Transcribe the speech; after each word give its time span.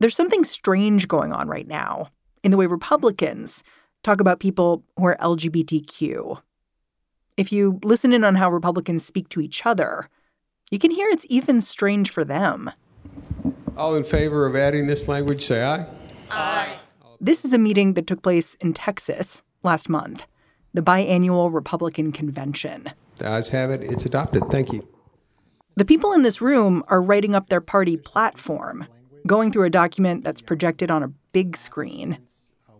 There's 0.00 0.16
something 0.16 0.44
strange 0.44 1.08
going 1.08 1.32
on 1.32 1.48
right 1.48 1.66
now 1.66 2.08
in 2.42 2.50
the 2.50 2.56
way 2.56 2.66
Republicans 2.66 3.64
talk 4.02 4.20
about 4.20 4.40
people 4.40 4.84
who 4.96 5.06
are 5.06 5.16
LGBTQ. 5.16 6.40
If 7.36 7.52
you 7.52 7.80
listen 7.82 8.12
in 8.12 8.24
on 8.24 8.36
how 8.36 8.50
Republicans 8.50 9.04
speak 9.04 9.28
to 9.30 9.40
each 9.40 9.66
other, 9.66 10.08
you 10.70 10.78
can 10.78 10.90
hear 10.90 11.08
it's 11.08 11.26
even 11.28 11.60
strange 11.60 12.10
for 12.10 12.24
them. 12.24 12.70
All 13.76 13.94
in 13.94 14.04
favor 14.04 14.46
of 14.46 14.56
adding 14.56 14.86
this 14.86 15.08
language, 15.08 15.42
say 15.42 15.62
aye. 15.62 15.86
Aye. 16.30 16.78
This 17.20 17.44
is 17.44 17.52
a 17.52 17.58
meeting 17.58 17.94
that 17.94 18.06
took 18.06 18.22
place 18.22 18.54
in 18.56 18.74
Texas 18.74 19.42
last 19.62 19.88
month, 19.88 20.26
the 20.74 20.82
biannual 20.82 21.52
Republican 21.52 22.12
convention. 22.12 22.90
The 23.16 23.28
ayes 23.28 23.48
have 23.48 23.70
it. 23.70 23.82
It's 23.82 24.06
adopted. 24.06 24.44
Thank 24.50 24.72
you. 24.72 24.86
The 25.76 25.84
people 25.84 26.12
in 26.12 26.22
this 26.22 26.40
room 26.40 26.84
are 26.88 27.02
writing 27.02 27.34
up 27.34 27.46
their 27.46 27.60
party 27.60 27.96
platform, 27.96 28.86
going 29.26 29.52
through 29.52 29.64
a 29.64 29.70
document 29.70 30.24
that's 30.24 30.40
projected 30.40 30.90
on 30.90 31.02
a 31.02 31.08
big 31.32 31.56
screen. 31.56 32.18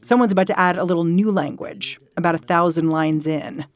Someone's 0.03 0.33
about 0.33 0.47
to 0.47 0.59
add 0.59 0.77
a 0.77 0.85
little 0.85 1.05
new 1.05 1.31
language, 1.31 2.01
about 2.17 2.35
a 2.35 2.39
thousand 2.39 2.91
lines 2.91 3.27
in. 3.27 3.67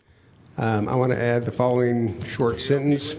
Um, 0.58 0.88
I 0.88 0.94
want 0.94 1.12
to 1.12 1.20
add 1.20 1.44
the 1.44 1.52
following 1.52 2.22
short 2.24 2.60
sentence 2.60 3.16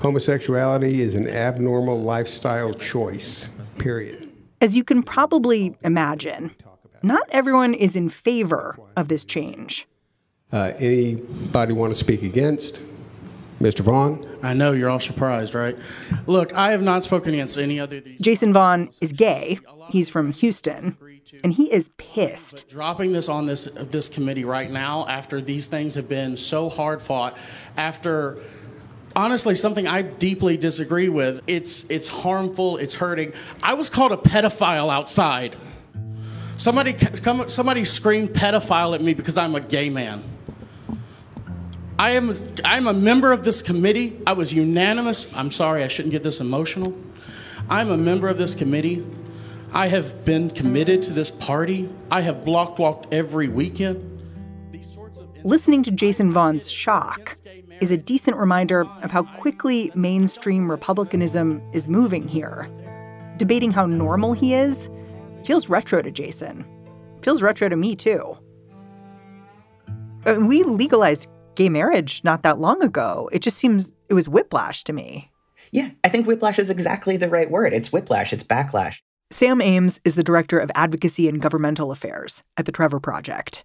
Homosexuality 0.00 1.00
is 1.02 1.14
an 1.14 1.28
abnormal 1.28 2.00
lifestyle 2.00 2.72
choice, 2.72 3.48
period. 3.78 4.30
As 4.60 4.76
you 4.76 4.84
can 4.84 5.02
probably 5.02 5.76
imagine, 5.82 6.54
not 7.02 7.22
everyone 7.30 7.74
is 7.74 7.96
in 7.96 8.08
favor 8.08 8.78
of 8.96 9.08
this 9.08 9.24
change. 9.24 9.88
Uh, 10.52 10.72
anybody 10.78 11.72
want 11.72 11.92
to 11.92 11.98
speak 11.98 12.22
against? 12.22 12.80
Mr. 13.60 13.80
Vaughn? 13.80 14.26
I 14.42 14.54
know 14.54 14.72
you're 14.72 14.88
all 14.88 15.00
surprised, 15.00 15.54
right? 15.54 15.76
Look, 16.26 16.54
I 16.54 16.70
have 16.70 16.82
not 16.82 17.04
spoken 17.04 17.34
against 17.34 17.58
any 17.58 17.80
other. 17.80 18.00
These 18.00 18.20
Jason 18.20 18.52
Vaughn 18.52 18.90
is 19.00 19.12
gay. 19.12 19.58
He's 19.90 20.08
from 20.08 20.32
Houston, 20.32 20.96
and 21.42 21.52
he 21.52 21.72
is 21.72 21.90
pissed. 21.96 22.64
But 22.66 22.68
dropping 22.68 23.12
this 23.12 23.28
on 23.28 23.46
this 23.46 23.64
this 23.64 24.08
committee 24.08 24.44
right 24.44 24.70
now, 24.70 25.06
after 25.08 25.40
these 25.40 25.66
things 25.66 25.94
have 25.96 26.08
been 26.08 26.36
so 26.36 26.68
hard 26.68 27.02
fought, 27.02 27.36
after 27.76 28.38
honestly 29.16 29.56
something 29.56 29.86
I 29.88 30.02
deeply 30.02 30.56
disagree 30.56 31.08
with. 31.08 31.42
It's 31.46 31.84
it's 31.88 32.08
harmful. 32.08 32.76
It's 32.76 32.94
hurting. 32.94 33.32
I 33.62 33.74
was 33.74 33.90
called 33.90 34.12
a 34.12 34.16
pedophile 34.16 34.92
outside. 34.92 35.56
Somebody 36.56 36.92
come, 36.92 37.48
somebody 37.48 37.84
screamed 37.84 38.30
pedophile 38.30 38.94
at 38.94 39.00
me 39.00 39.14
because 39.14 39.38
I'm 39.38 39.54
a 39.54 39.60
gay 39.60 39.90
man. 39.90 40.22
I 41.98 42.10
am 42.10 42.32
I'm 42.64 42.86
a 42.86 42.94
member 42.94 43.32
of 43.32 43.42
this 43.42 43.60
committee. 43.60 44.20
I 44.24 44.32
was 44.32 44.52
unanimous. 44.52 45.34
I'm 45.34 45.50
sorry, 45.50 45.82
I 45.82 45.88
shouldn't 45.88 46.12
get 46.12 46.22
this 46.22 46.40
emotional. 46.40 46.96
I'm 47.68 47.90
a 47.90 47.96
member 47.96 48.28
of 48.28 48.38
this 48.38 48.54
committee. 48.54 49.04
I 49.72 49.88
have 49.88 50.24
been 50.24 50.48
committed 50.50 51.02
to 51.04 51.12
this 51.12 51.30
party. 51.30 51.90
I 52.10 52.20
have 52.20 52.44
block 52.44 52.78
walked 52.78 53.12
every 53.12 53.48
weekend. 53.48 54.04
Listening 55.44 55.82
to 55.82 55.90
Jason 55.90 56.32
Vaughn's 56.32 56.70
shock 56.70 57.36
is 57.80 57.90
a 57.90 57.96
decent 57.96 58.36
reminder 58.36 58.82
of 59.02 59.10
how 59.10 59.24
quickly 59.24 59.90
mainstream 59.94 60.70
republicanism 60.70 61.60
is 61.72 61.88
moving 61.88 62.26
here. 62.28 62.70
Debating 63.38 63.72
how 63.72 63.86
normal 63.86 64.32
he 64.32 64.54
is 64.54 64.88
feels 65.44 65.68
retro 65.68 66.00
to 66.02 66.10
Jason. 66.10 66.64
Feels 67.22 67.42
retro 67.42 67.68
to 67.68 67.76
me 67.76 67.96
too. 67.96 68.36
Uh, 70.26 70.36
we 70.40 70.62
legalized 70.62 71.28
gay 71.58 71.68
marriage 71.68 72.22
not 72.22 72.44
that 72.44 72.60
long 72.60 72.82
ago. 72.84 73.28
It 73.32 73.42
just 73.42 73.58
seems 73.58 73.92
it 74.08 74.14
was 74.14 74.28
whiplash 74.28 74.84
to 74.84 74.92
me. 74.92 75.32
Yeah, 75.72 75.90
I 76.04 76.08
think 76.08 76.26
whiplash 76.26 76.58
is 76.58 76.70
exactly 76.70 77.16
the 77.16 77.28
right 77.28 77.50
word. 77.50 77.74
It's 77.74 77.92
whiplash, 77.92 78.32
it's 78.32 78.44
backlash. 78.44 79.00
Sam 79.32 79.60
Ames 79.60 80.00
is 80.04 80.14
the 80.14 80.22
director 80.22 80.58
of 80.58 80.70
advocacy 80.76 81.28
and 81.28 81.42
governmental 81.42 81.90
affairs 81.90 82.44
at 82.56 82.64
the 82.64 82.72
Trevor 82.72 83.00
Project. 83.00 83.64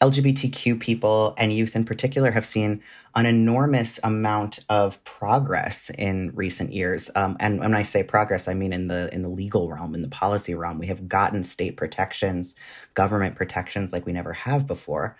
LGBTQ 0.00 0.80
people 0.80 1.34
and 1.36 1.52
youth 1.52 1.76
in 1.76 1.84
particular 1.84 2.30
have 2.30 2.46
seen 2.46 2.82
an 3.14 3.26
enormous 3.26 4.00
amount 4.02 4.60
of 4.70 5.02
progress 5.04 5.90
in 5.90 6.32
recent 6.34 6.72
years. 6.72 7.10
Um, 7.14 7.36
and 7.40 7.60
when 7.60 7.74
I 7.74 7.82
say 7.82 8.02
progress, 8.04 8.48
I 8.48 8.54
mean 8.54 8.72
in 8.72 8.88
the 8.88 9.12
in 9.12 9.22
the 9.22 9.28
legal 9.28 9.70
realm, 9.70 9.94
in 9.94 10.02
the 10.02 10.08
policy 10.08 10.54
realm. 10.54 10.78
We 10.78 10.86
have 10.86 11.08
gotten 11.08 11.42
state 11.42 11.76
protections, 11.76 12.56
government 12.94 13.36
protections 13.36 13.92
like 13.92 14.06
we 14.06 14.12
never 14.12 14.32
have 14.32 14.66
before. 14.66 15.16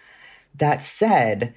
That 0.54 0.82
said, 0.82 1.54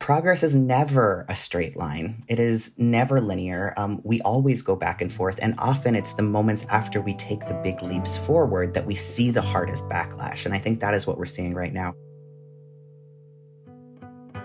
progress 0.00 0.42
is 0.42 0.56
never 0.56 1.26
a 1.28 1.34
straight 1.34 1.76
line. 1.76 2.22
It 2.26 2.40
is 2.40 2.74
never 2.78 3.20
linear. 3.20 3.74
Um, 3.76 4.00
we 4.02 4.20
always 4.22 4.62
go 4.62 4.74
back 4.74 5.00
and 5.02 5.12
forth, 5.12 5.38
and 5.40 5.54
often 5.58 5.94
it's 5.94 6.14
the 6.14 6.22
moments 6.22 6.66
after 6.70 7.00
we 7.00 7.14
take 7.14 7.46
the 7.46 7.54
big 7.62 7.82
leaps 7.82 8.16
forward 8.16 8.74
that 8.74 8.86
we 8.86 8.94
see 8.94 9.30
the 9.30 9.42
hardest 9.42 9.88
backlash. 9.88 10.46
And 10.46 10.54
I 10.54 10.58
think 10.58 10.80
that 10.80 10.94
is 10.94 11.06
what 11.06 11.18
we're 11.18 11.26
seeing 11.26 11.54
right 11.54 11.72
now. 11.72 11.94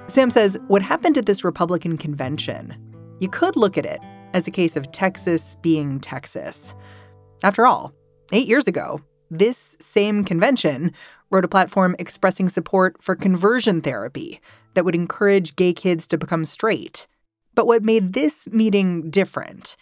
Sam 0.07 0.29
says 0.29 0.57
what 0.67 0.83
happened 0.83 1.17
at 1.17 1.25
this 1.25 1.43
Republican 1.43 1.97
convention, 1.97 2.77
you 3.19 3.29
could 3.29 3.55
look 3.55 3.77
at 3.77 3.85
it 3.85 4.01
as 4.33 4.47
a 4.47 4.51
case 4.51 4.75
of 4.75 4.91
Texas 4.91 5.55
being 5.61 5.99
Texas. 5.99 6.75
After 7.43 7.65
all, 7.65 7.93
eight 8.33 8.47
years 8.47 8.67
ago, 8.67 8.99
this 9.31 9.77
same 9.79 10.25
convention 10.25 10.91
wrote 11.31 11.45
a 11.45 11.47
platform 11.47 11.95
expressing 11.97 12.49
support 12.49 13.01
for 13.01 13.15
conversion 13.15 13.81
therapy 13.81 14.41
that 14.75 14.85
would 14.85 14.95
encourage 14.95 15.55
gay 15.55 15.73
kids 15.73 16.07
to 16.07 16.17
become 16.17 16.45
straight. 16.45 17.07
But 17.55 17.67
what 17.67 17.83
made 17.83 18.13
this 18.13 18.47
meeting 18.49 19.09
different 19.09 19.75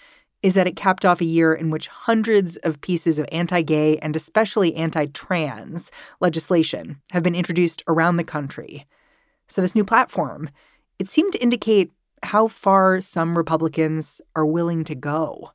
is 0.43 0.53
that 0.53 0.67
it 0.67 0.75
capped 0.75 1.05
off 1.05 1.21
a 1.21 1.25
year 1.25 1.53
in 1.53 1.69
which 1.69 1.87
hundreds 1.87 2.57
of 2.57 2.81
pieces 2.81 3.17
of 3.17 3.25
anti 3.31 3.61
gay 3.61 3.97
and 3.97 4.15
especially 4.15 4.75
anti 4.75 5.07
trans 5.07 5.91
legislation 6.19 7.01
have 7.11 7.23
been 7.23 7.35
introduced 7.35 7.81
around 7.87 8.17
the 8.17 8.23
country. 8.23 8.85
So, 9.47 9.61
this 9.61 9.75
new 9.75 9.85
platform, 9.85 10.49
it 10.99 11.09
seemed 11.09 11.33
to 11.33 11.41
indicate 11.41 11.91
how 12.23 12.47
far 12.47 13.01
some 13.01 13.37
Republicans 13.37 14.21
are 14.35 14.45
willing 14.45 14.83
to 14.85 14.95
go. 14.95 15.51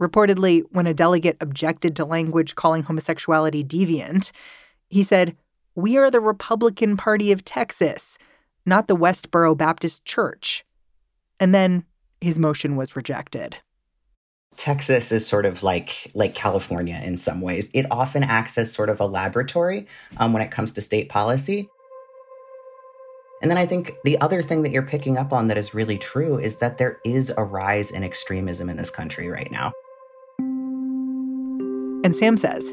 Reportedly, 0.00 0.62
when 0.70 0.86
a 0.86 0.94
delegate 0.94 1.36
objected 1.40 1.94
to 1.96 2.04
language 2.04 2.54
calling 2.54 2.82
homosexuality 2.82 3.64
deviant, 3.64 4.32
he 4.88 5.02
said, 5.02 5.36
We 5.74 5.96
are 5.96 6.10
the 6.10 6.20
Republican 6.20 6.96
Party 6.96 7.32
of 7.32 7.44
Texas, 7.44 8.18
not 8.66 8.88
the 8.88 8.96
Westboro 8.96 9.56
Baptist 9.56 10.04
Church. 10.04 10.64
And 11.40 11.54
then 11.54 11.84
his 12.20 12.38
motion 12.38 12.76
was 12.76 12.96
rejected. 12.96 13.58
Texas 14.56 15.10
is 15.10 15.26
sort 15.26 15.46
of 15.46 15.62
like 15.62 16.10
like 16.14 16.34
California 16.34 17.00
in 17.02 17.16
some 17.16 17.40
ways. 17.40 17.70
It 17.74 17.86
often 17.90 18.22
acts 18.22 18.56
as 18.56 18.72
sort 18.72 18.88
of 18.88 19.00
a 19.00 19.06
laboratory 19.06 19.86
um, 20.16 20.32
when 20.32 20.42
it 20.42 20.50
comes 20.50 20.72
to 20.72 20.80
state 20.80 21.08
policy. 21.08 21.68
And 23.42 23.50
then 23.50 23.58
I 23.58 23.66
think 23.66 23.92
the 24.04 24.18
other 24.20 24.42
thing 24.42 24.62
that 24.62 24.70
you're 24.70 24.82
picking 24.82 25.18
up 25.18 25.32
on 25.32 25.48
that 25.48 25.58
is 25.58 25.74
really 25.74 25.98
true 25.98 26.38
is 26.38 26.56
that 26.56 26.78
there 26.78 26.98
is 27.04 27.32
a 27.36 27.44
rise 27.44 27.90
in 27.90 28.04
extremism 28.04 28.70
in 28.70 28.76
this 28.76 28.90
country 28.90 29.28
right 29.28 29.50
now. 29.50 29.72
And 32.04 32.14
Sam 32.14 32.36
says 32.36 32.72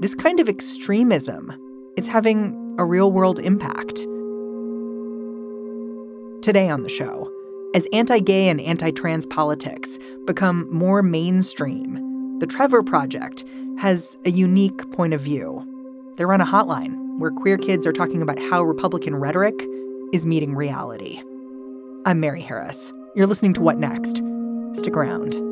this 0.00 0.14
kind 0.14 0.38
of 0.38 0.48
extremism, 0.48 1.50
it's 1.96 2.08
having 2.08 2.70
a 2.78 2.84
real-world 2.84 3.38
impact. 3.38 4.06
Today 6.42 6.68
on 6.68 6.82
the 6.82 6.88
show, 6.88 7.30
as 7.72 7.86
anti-gay 7.92 8.48
and 8.48 8.60
anti-trans 8.60 9.26
politics 9.26 9.96
become 10.24 10.68
more 10.74 11.00
mainstream, 11.00 12.40
the 12.40 12.48
Trevor 12.48 12.82
Project 12.82 13.44
has 13.78 14.18
a 14.24 14.30
unique 14.30 14.90
point 14.90 15.14
of 15.14 15.20
view. 15.20 15.64
They 16.16 16.24
run 16.24 16.40
a 16.40 16.44
hotline 16.44 17.20
where 17.20 17.30
queer 17.30 17.58
kids 17.58 17.86
are 17.86 17.92
talking 17.92 18.22
about 18.22 18.40
how 18.40 18.64
Republican 18.64 19.14
rhetoric 19.14 19.54
is 20.12 20.26
meeting 20.26 20.56
reality. 20.56 21.22
I'm 22.06 22.18
Mary 22.18 22.42
Harris. 22.42 22.92
You're 23.14 23.28
listening 23.28 23.54
to 23.54 23.60
What 23.60 23.78
Next? 23.78 24.20
Stick 24.72 24.96
around. 24.96 25.51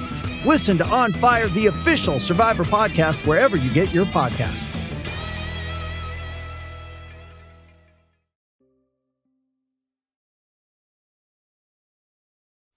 Listen 0.45 0.77
to 0.79 0.87
On 0.87 1.11
Fire, 1.13 1.47
the 1.49 1.67
official 1.67 2.19
Survivor 2.19 2.63
podcast, 2.63 3.25
wherever 3.27 3.57
you 3.57 3.71
get 3.73 3.93
your 3.93 4.05
podcast. 4.05 4.67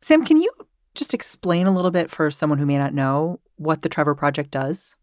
Sam, 0.03 0.23
can 0.23 0.37
you 0.37 0.51
just 0.95 1.15
explain 1.15 1.67
a 1.67 1.75
little 1.75 1.91
bit 1.91 2.11
for 2.11 2.31
someone 2.31 2.59
who 2.59 2.67
may 2.67 2.77
not 2.77 2.93
know 2.93 3.41
what 3.57 3.81
the 3.81 3.89
Trevor 3.89 4.15
Project 4.15 4.51
does? 4.51 4.97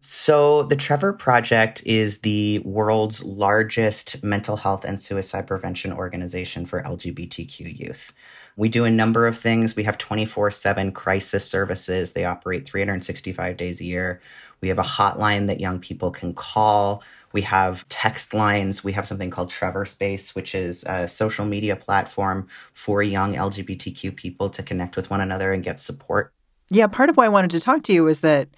So, 0.00 0.62
the 0.62 0.76
Trevor 0.76 1.12
Project 1.12 1.82
is 1.84 2.20
the 2.20 2.60
world's 2.60 3.24
largest 3.24 4.22
mental 4.22 4.56
health 4.56 4.84
and 4.84 5.02
suicide 5.02 5.48
prevention 5.48 5.92
organization 5.92 6.66
for 6.66 6.82
LGBTQ 6.84 7.76
youth. 7.76 8.12
We 8.56 8.68
do 8.68 8.84
a 8.84 8.90
number 8.92 9.26
of 9.26 9.36
things. 9.36 9.74
We 9.74 9.82
have 9.84 9.98
24 9.98 10.52
7 10.52 10.92
crisis 10.92 11.48
services, 11.48 12.12
they 12.12 12.24
operate 12.24 12.66
365 12.66 13.56
days 13.56 13.80
a 13.80 13.84
year. 13.84 14.20
We 14.60 14.68
have 14.68 14.78
a 14.78 14.84
hotline 14.84 15.48
that 15.48 15.60
young 15.60 15.80
people 15.80 16.12
can 16.12 16.32
call. 16.32 17.02
We 17.32 17.42
have 17.42 17.88
text 17.88 18.32
lines. 18.34 18.82
We 18.82 18.92
have 18.92 19.06
something 19.06 19.30
called 19.30 19.50
Trevor 19.50 19.84
Space, 19.84 20.34
which 20.34 20.54
is 20.54 20.84
a 20.84 21.08
social 21.08 21.44
media 21.44 21.76
platform 21.76 22.48
for 22.72 23.02
young 23.02 23.34
LGBTQ 23.34 24.14
people 24.14 24.48
to 24.50 24.62
connect 24.62 24.96
with 24.96 25.10
one 25.10 25.20
another 25.20 25.52
and 25.52 25.62
get 25.62 25.78
support. 25.78 26.32
Yeah, 26.70 26.86
part 26.86 27.10
of 27.10 27.16
why 27.16 27.26
I 27.26 27.30
wanted 27.30 27.50
to 27.52 27.60
talk 27.60 27.82
to 27.84 27.92
you 27.92 28.08
is 28.08 28.20
that 28.20 28.48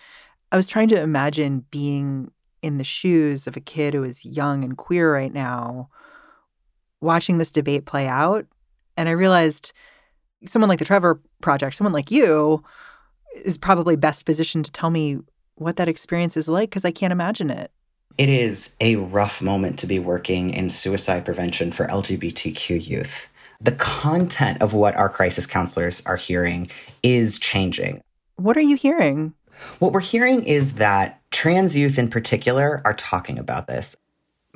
I 0.52 0.56
was 0.56 0.67
trying 0.67 0.88
to 0.88 1.00
imagine 1.00 1.64
being 1.70 2.31
in 2.62 2.79
the 2.79 2.85
shoes 2.85 3.47
of 3.47 3.56
a 3.56 3.61
kid 3.61 3.94
who 3.94 4.02
is 4.02 4.25
young 4.25 4.64
and 4.64 4.76
queer 4.76 5.12
right 5.12 5.32
now, 5.32 5.88
watching 7.00 7.38
this 7.38 7.50
debate 7.50 7.87
play 7.87 8.06
out. 8.06 8.47
And 8.97 9.08
I 9.08 9.12
realized 9.12 9.73
someone 10.44 10.69
like 10.69 10.79
the 10.79 10.85
Trevor 10.85 11.20
Project, 11.41 11.76
someone 11.76 11.93
like 11.93 12.11
you, 12.11 12.62
is 13.44 13.56
probably 13.56 13.97
best 13.97 14.25
positioned 14.25 14.64
to 14.64 14.73
tell 14.73 14.91
me 14.91 15.19
what 15.55 15.76
that 15.76 15.88
experience 15.88 16.37
is 16.37 16.49
like 16.49 16.70
because 16.70 16.85
I 16.85 16.91
can't 16.91 17.12
imagine 17.12 17.50
it. 17.50 17.70
It 18.19 18.29
is 18.29 18.75
a 18.81 18.96
rough 18.96 19.41
moment 19.41 19.79
to 19.79 19.87
be 19.87 19.99
working 19.99 20.50
in 20.50 20.69
suicide 20.69 21.25
prevention 21.25 21.70
for 21.73 21.87
LGBTQ 21.87 22.87
youth. 22.87 23.29
The 23.61 23.73
content 23.73 24.61
of 24.61 24.75
what 24.75 24.96
our 24.96 25.08
crisis 25.08 25.46
counselors 25.46 26.05
are 26.06 26.17
hearing 26.17 26.70
is 27.03 27.38
changing. 27.38 28.03
What 28.37 28.56
are 28.56 28.62
you 28.62 28.76
hearing? 28.76 29.35
What 29.79 29.93
we're 29.93 30.01
hearing 30.01 30.45
is 30.45 30.75
that 30.75 31.21
trans 31.31 31.77
youth 31.77 31.99
in 31.99 32.09
particular 32.09 32.83
are 32.85 32.95
talking 32.95 33.39
about 33.39 33.67
this. 33.67 33.97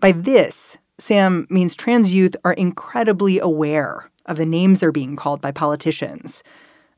By 0.00 0.12
this, 0.12 0.76
Sam 0.98 1.46
means 1.50 1.74
trans 1.74 2.12
youth 2.12 2.36
are 2.44 2.52
incredibly 2.52 3.38
aware 3.38 4.10
of 4.26 4.36
the 4.36 4.46
names 4.46 4.80
they're 4.80 4.92
being 4.92 5.16
called 5.16 5.40
by 5.40 5.50
politicians. 5.50 6.42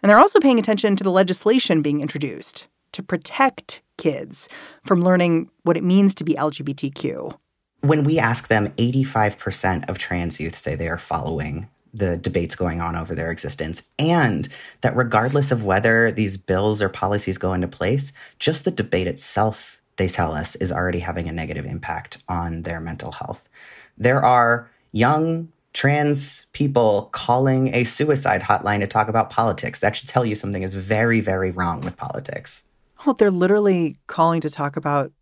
And 0.03 0.11
they're 0.11 0.19
also 0.19 0.41
paying 0.41 0.59
attention 0.59 0.97
to 0.97 1.05
the 1.05 1.11
legislation 1.11 1.83
being 1.83 2.01
introduced 2.01 2.67
to 2.93 3.03
protect 3.03 3.81
kids 3.97 4.49
from 4.85 5.03
learning 5.03 5.51
what 5.63 5.77
it 5.77 5.83
means 5.83 6.15
to 6.17 6.25
be 6.25 6.35
LGBTQ. 6.35 7.37
When 7.81 8.05
we 8.05 8.19
ask 8.19 8.49
them, 8.49 8.69
85% 8.71 9.89
of 9.89 9.99
trans 9.99 10.41
youth 10.41 10.57
say 10.57 10.75
they 10.75 10.89
are 10.89 10.99
following 10.99 11.69
the 11.97 12.17
debates 12.17 12.55
going 12.55 12.81
on 12.81 12.97
over 12.97 13.15
their 13.15 13.31
existence, 13.31 13.89
and 13.99 14.49
that 14.81 14.97
regardless 14.97 15.51
of 15.51 15.65
whether 15.65 16.13
these 16.13 16.37
bills 16.37 16.83
or 16.83 16.89
policies 16.89 17.39
go 17.39 17.53
into 17.53 17.69
place, 17.69 18.13
just 18.39 18.65
the 18.65 18.71
debate 18.71 19.07
itself, 19.07 19.81
they 19.97 20.09
tell 20.09 20.33
us, 20.33 20.57
is 20.57 20.73
already 20.73 21.01
having 21.01 21.29
a 21.29 21.33
negative 21.33 21.65
impact 21.65 22.23
on 22.29 22.63
their 22.63 22.81
mental 22.81 23.13
health. 23.13 23.49
There 23.97 24.25
are 24.25 24.71
young 24.93 25.51
trans 25.73 26.47
people 26.53 27.11
calling 27.13 27.75
a 27.75 27.85
suicide 27.85 28.43
hotline 28.43 28.81
to 28.81 28.87
talk 28.87 29.09
about 29.09 29.31
politics. 29.31 29.81
That 29.81 29.97
should 29.97 30.09
tell 30.09 30.25
you 30.25 30.35
something 30.35 30.63
is 30.63 30.75
very, 30.75 31.21
very 31.21 31.51
wrong 31.51 31.83
with 31.83 31.97
politics. 31.97 32.65
Well, 33.05 33.15
they're 33.15 33.31
literally 33.31 33.97
calling 34.07 34.41
to 34.41 34.51
talk 34.51 34.77
about 34.77 35.13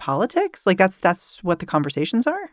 politics? 0.00 0.66
Like 0.66 0.78
that's 0.78 0.98
that's 0.98 1.44
what 1.44 1.60
the 1.60 1.66
conversations 1.66 2.26
are? 2.26 2.50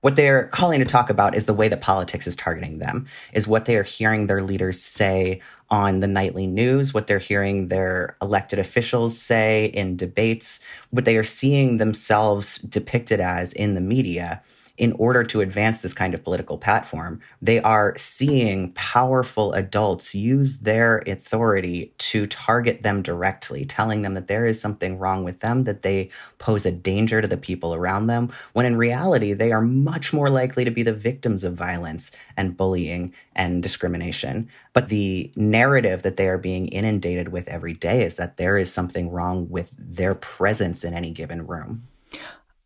What 0.00 0.16
they're 0.16 0.46
calling 0.48 0.80
to 0.80 0.86
talk 0.86 1.10
about 1.10 1.34
is 1.34 1.44
the 1.44 1.54
way 1.54 1.68
that 1.68 1.82
politics 1.82 2.26
is 2.26 2.34
targeting 2.34 2.78
them, 2.78 3.06
is 3.32 3.46
what 3.46 3.66
they 3.66 3.76
are 3.76 3.82
hearing 3.82 4.26
their 4.26 4.42
leaders 4.42 4.80
say 4.80 5.42
on 5.68 6.00
the 6.00 6.08
nightly 6.08 6.46
news, 6.46 6.94
what 6.94 7.06
they're 7.06 7.18
hearing 7.18 7.68
their 7.68 8.16
elected 8.22 8.58
officials 8.58 9.18
say 9.18 9.66
in 9.66 9.96
debates, 9.96 10.60
what 10.90 11.04
they 11.04 11.16
are 11.16 11.24
seeing 11.24 11.76
themselves 11.76 12.58
depicted 12.58 13.20
as 13.20 13.52
in 13.52 13.74
the 13.74 13.80
media 13.80 14.42
in 14.80 14.92
order 14.92 15.22
to 15.22 15.42
advance 15.42 15.82
this 15.82 15.92
kind 15.92 16.14
of 16.14 16.24
political 16.24 16.56
platform, 16.56 17.20
they 17.42 17.60
are 17.60 17.92
seeing 17.98 18.72
powerful 18.72 19.52
adults 19.52 20.14
use 20.14 20.60
their 20.60 21.02
authority 21.06 21.92
to 21.98 22.26
target 22.26 22.82
them 22.82 23.02
directly, 23.02 23.66
telling 23.66 24.00
them 24.00 24.14
that 24.14 24.26
there 24.26 24.46
is 24.46 24.58
something 24.58 24.98
wrong 24.98 25.22
with 25.22 25.40
them, 25.40 25.64
that 25.64 25.82
they 25.82 26.08
pose 26.38 26.64
a 26.64 26.72
danger 26.72 27.20
to 27.20 27.28
the 27.28 27.36
people 27.36 27.74
around 27.74 28.06
them, 28.06 28.32
when 28.54 28.64
in 28.64 28.74
reality, 28.74 29.34
they 29.34 29.52
are 29.52 29.60
much 29.60 30.14
more 30.14 30.30
likely 30.30 30.64
to 30.64 30.70
be 30.70 30.82
the 30.82 30.94
victims 30.94 31.44
of 31.44 31.52
violence 31.52 32.10
and 32.38 32.56
bullying 32.56 33.12
and 33.36 33.62
discrimination. 33.62 34.48
But 34.72 34.88
the 34.88 35.30
narrative 35.36 36.02
that 36.04 36.16
they 36.16 36.26
are 36.26 36.38
being 36.38 36.68
inundated 36.68 37.28
with 37.28 37.48
every 37.48 37.74
day 37.74 38.02
is 38.02 38.16
that 38.16 38.38
there 38.38 38.56
is 38.56 38.72
something 38.72 39.10
wrong 39.10 39.50
with 39.50 39.74
their 39.76 40.14
presence 40.14 40.84
in 40.84 40.94
any 40.94 41.10
given 41.10 41.46
room. 41.46 41.86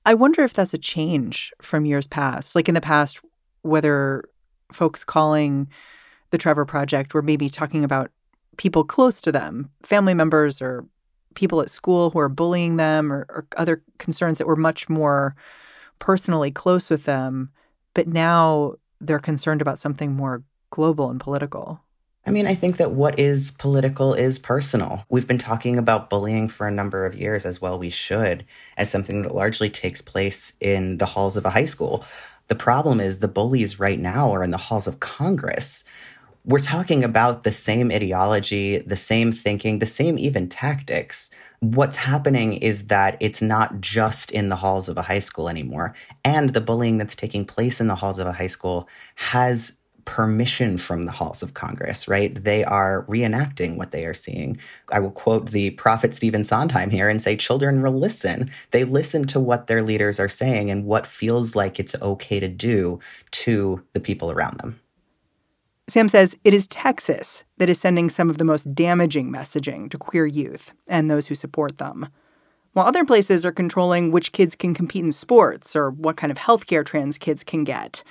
I 0.06 0.14
wonder 0.14 0.42
if 0.42 0.52
that's 0.52 0.74
a 0.74 0.78
change 0.78 1.52
from 1.62 1.86
years 1.86 2.06
past. 2.06 2.54
Like 2.54 2.68
in 2.68 2.74
the 2.74 2.80
past, 2.80 3.20
whether 3.62 4.24
folks 4.72 5.04
calling 5.04 5.68
the 6.30 6.38
Trevor 6.38 6.64
Project 6.64 7.14
were 7.14 7.22
maybe 7.22 7.48
talking 7.48 7.84
about 7.84 8.10
people 8.56 8.84
close 8.84 9.20
to 9.22 9.32
them, 9.32 9.70
family 9.82 10.14
members 10.14 10.60
or 10.60 10.84
people 11.34 11.60
at 11.60 11.70
school 11.70 12.10
who 12.10 12.18
are 12.18 12.28
bullying 12.28 12.76
them 12.76 13.12
or, 13.12 13.26
or 13.28 13.46
other 13.56 13.82
concerns 13.98 14.38
that 14.38 14.46
were 14.46 14.56
much 14.56 14.88
more 14.88 15.34
personally 15.98 16.50
close 16.50 16.90
with 16.90 17.04
them. 17.04 17.50
But 17.94 18.06
now 18.08 18.74
they're 19.00 19.18
concerned 19.18 19.62
about 19.62 19.78
something 19.78 20.12
more 20.12 20.42
global 20.70 21.10
and 21.10 21.20
political. 21.20 21.80
I 22.26 22.30
mean, 22.30 22.46
I 22.46 22.54
think 22.54 22.78
that 22.78 22.92
what 22.92 23.18
is 23.18 23.50
political 23.50 24.14
is 24.14 24.38
personal. 24.38 25.04
We've 25.10 25.26
been 25.26 25.36
talking 25.36 25.76
about 25.76 26.08
bullying 26.08 26.48
for 26.48 26.66
a 26.66 26.72
number 26.72 27.04
of 27.04 27.14
years, 27.14 27.44
as 27.44 27.60
well 27.60 27.78
we 27.78 27.90
should, 27.90 28.46
as 28.78 28.90
something 28.90 29.22
that 29.22 29.34
largely 29.34 29.68
takes 29.68 30.00
place 30.00 30.54
in 30.58 30.96
the 30.96 31.06
halls 31.06 31.36
of 31.36 31.44
a 31.44 31.50
high 31.50 31.66
school. 31.66 32.02
The 32.48 32.54
problem 32.54 32.98
is 32.98 33.18
the 33.18 33.28
bullies 33.28 33.78
right 33.78 33.98
now 33.98 34.34
are 34.34 34.42
in 34.42 34.52
the 34.52 34.56
halls 34.56 34.86
of 34.86 35.00
Congress. 35.00 35.84
We're 36.46 36.58
talking 36.60 37.04
about 37.04 37.42
the 37.42 37.52
same 37.52 37.90
ideology, 37.90 38.78
the 38.78 38.96
same 38.96 39.30
thinking, 39.30 39.78
the 39.78 39.86
same 39.86 40.18
even 40.18 40.48
tactics. 40.48 41.30
What's 41.60 41.98
happening 41.98 42.54
is 42.54 42.86
that 42.86 43.18
it's 43.20 43.42
not 43.42 43.80
just 43.80 44.30
in 44.30 44.48
the 44.48 44.56
halls 44.56 44.88
of 44.88 44.96
a 44.96 45.02
high 45.02 45.20
school 45.20 45.48
anymore. 45.48 45.94
And 46.24 46.50
the 46.50 46.60
bullying 46.60 46.98
that's 46.98 47.16
taking 47.16 47.44
place 47.44 47.80
in 47.80 47.86
the 47.86 47.96
halls 47.96 48.18
of 48.18 48.26
a 48.26 48.32
high 48.32 48.46
school 48.46 48.88
has 49.14 49.80
permission 50.04 50.78
from 50.78 51.06
the 51.06 51.12
halls 51.12 51.42
of 51.42 51.54
Congress, 51.54 52.06
right? 52.08 52.42
They 52.42 52.64
are 52.64 53.04
reenacting 53.08 53.76
what 53.76 53.90
they 53.90 54.04
are 54.04 54.14
seeing. 54.14 54.58
I 54.92 55.00
will 55.00 55.10
quote 55.10 55.50
the 55.50 55.70
prophet 55.70 56.14
Stephen 56.14 56.44
Sondheim 56.44 56.90
here 56.90 57.08
and 57.08 57.20
say, 57.20 57.36
Children 57.36 57.82
will 57.82 57.98
listen. 57.98 58.50
They 58.70 58.84
listen 58.84 59.26
to 59.28 59.40
what 59.40 59.66
their 59.66 59.82
leaders 59.82 60.20
are 60.20 60.28
saying 60.28 60.70
and 60.70 60.84
what 60.84 61.06
feels 61.06 61.56
like 61.56 61.78
it's 61.78 61.94
okay 62.02 62.40
to 62.40 62.48
do 62.48 63.00
to 63.32 63.82
the 63.92 64.00
people 64.00 64.30
around 64.30 64.58
them. 64.58 64.80
Sam 65.86 66.08
says 66.08 66.34
it 66.44 66.54
is 66.54 66.66
Texas 66.66 67.44
that 67.58 67.68
is 67.68 67.78
sending 67.78 68.08
some 68.08 68.30
of 68.30 68.38
the 68.38 68.44
most 68.44 68.74
damaging 68.74 69.30
messaging 69.30 69.90
to 69.90 69.98
queer 69.98 70.24
youth 70.24 70.72
and 70.88 71.10
those 71.10 71.26
who 71.26 71.34
support 71.34 71.78
them. 71.78 72.08
while 72.72 72.86
other 72.86 73.04
places 73.04 73.46
are 73.46 73.52
controlling 73.52 74.10
which 74.10 74.32
kids 74.32 74.56
can 74.56 74.74
compete 74.74 75.04
in 75.04 75.12
sports 75.12 75.76
or 75.76 75.90
what 75.90 76.16
kind 76.16 76.30
of 76.30 76.38
health 76.38 76.66
care 76.66 76.82
trans 76.82 77.18
kids 77.18 77.44
can 77.44 77.64
get. 77.64 78.02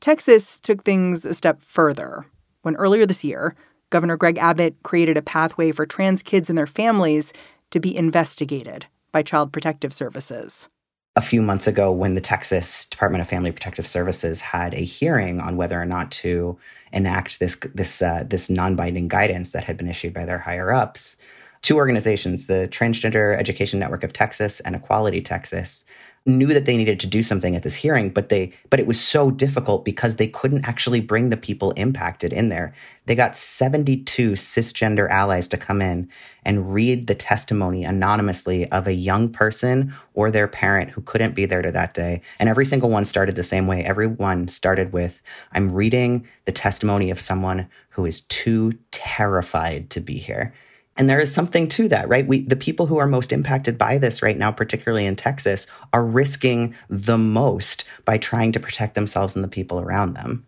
Texas 0.00 0.58
took 0.58 0.82
things 0.82 1.26
a 1.26 1.34
step 1.34 1.60
further 1.60 2.24
when 2.62 2.74
earlier 2.76 3.04
this 3.04 3.22
year, 3.22 3.54
Governor 3.90 4.16
Greg 4.16 4.38
Abbott 4.38 4.74
created 4.82 5.18
a 5.18 5.22
pathway 5.22 5.72
for 5.72 5.84
trans 5.84 6.22
kids 6.22 6.48
and 6.48 6.56
their 6.56 6.66
families 6.66 7.32
to 7.70 7.80
be 7.80 7.94
investigated 7.94 8.86
by 9.12 9.22
Child 9.22 9.52
Protective 9.52 9.92
Services. 9.92 10.68
A 11.16 11.20
few 11.20 11.42
months 11.42 11.66
ago, 11.66 11.92
when 11.92 12.14
the 12.14 12.20
Texas 12.20 12.86
Department 12.86 13.20
of 13.20 13.28
Family 13.28 13.52
Protective 13.52 13.86
Services 13.86 14.40
had 14.40 14.72
a 14.72 14.78
hearing 14.78 15.40
on 15.40 15.56
whether 15.56 15.80
or 15.80 15.84
not 15.84 16.10
to 16.12 16.56
enact 16.92 17.38
this 17.38 17.56
this 17.74 18.00
uh, 18.00 18.24
this 18.26 18.48
non-binding 18.48 19.08
guidance 19.08 19.50
that 19.50 19.64
had 19.64 19.76
been 19.76 19.88
issued 19.88 20.14
by 20.14 20.24
their 20.24 20.38
higher 20.38 20.72
ups, 20.72 21.16
two 21.62 21.76
organizations, 21.76 22.46
the 22.46 22.68
Transgender 22.70 23.36
Education 23.36 23.80
Network 23.80 24.04
of 24.04 24.12
Texas 24.12 24.60
and 24.60 24.76
Equality 24.76 25.20
Texas, 25.20 25.84
knew 26.26 26.48
that 26.48 26.66
they 26.66 26.76
needed 26.76 27.00
to 27.00 27.06
do 27.06 27.22
something 27.22 27.56
at 27.56 27.62
this 27.62 27.76
hearing, 27.76 28.10
but 28.10 28.28
they 28.28 28.52
but 28.68 28.78
it 28.78 28.86
was 28.86 29.00
so 29.00 29.30
difficult 29.30 29.84
because 29.84 30.16
they 30.16 30.26
couldn't 30.26 30.66
actually 30.66 31.00
bring 31.00 31.30
the 31.30 31.36
people 31.36 31.70
impacted 31.72 32.32
in 32.32 32.50
there. 32.50 32.74
They 33.06 33.14
got 33.14 33.36
72 33.36 34.32
cisgender 34.32 35.08
allies 35.10 35.48
to 35.48 35.56
come 35.56 35.80
in 35.80 36.08
and 36.44 36.72
read 36.72 37.06
the 37.06 37.14
testimony 37.14 37.84
anonymously 37.84 38.70
of 38.70 38.86
a 38.86 38.92
young 38.92 39.30
person 39.30 39.94
or 40.12 40.30
their 40.30 40.46
parent 40.46 40.90
who 40.90 41.00
couldn't 41.00 41.34
be 41.34 41.46
there 41.46 41.62
to 41.62 41.72
that 41.72 41.94
day. 41.94 42.20
And 42.38 42.48
every 42.48 42.66
single 42.66 42.90
one 42.90 43.06
started 43.06 43.34
the 43.34 43.42
same 43.42 43.66
way. 43.66 43.82
Everyone 43.82 44.46
started 44.46 44.92
with 44.92 45.22
I'm 45.52 45.72
reading 45.72 46.28
the 46.44 46.52
testimony 46.52 47.10
of 47.10 47.20
someone 47.20 47.68
who 47.90 48.04
is 48.04 48.20
too 48.22 48.72
terrified 48.90 49.88
to 49.90 50.00
be 50.00 50.18
here. 50.18 50.52
And 51.00 51.08
there 51.08 51.18
is 51.18 51.32
something 51.32 51.66
to 51.68 51.88
that, 51.88 52.10
right? 52.10 52.26
We, 52.26 52.42
the 52.42 52.54
people 52.54 52.84
who 52.84 52.98
are 52.98 53.06
most 53.06 53.32
impacted 53.32 53.78
by 53.78 53.96
this 53.96 54.20
right 54.20 54.36
now, 54.36 54.52
particularly 54.52 55.06
in 55.06 55.16
Texas, 55.16 55.66
are 55.94 56.04
risking 56.04 56.74
the 56.90 57.16
most 57.16 57.86
by 58.04 58.18
trying 58.18 58.52
to 58.52 58.60
protect 58.60 58.96
themselves 58.96 59.34
and 59.34 59.42
the 59.42 59.48
people 59.48 59.80
around 59.80 60.12
them. 60.12 60.44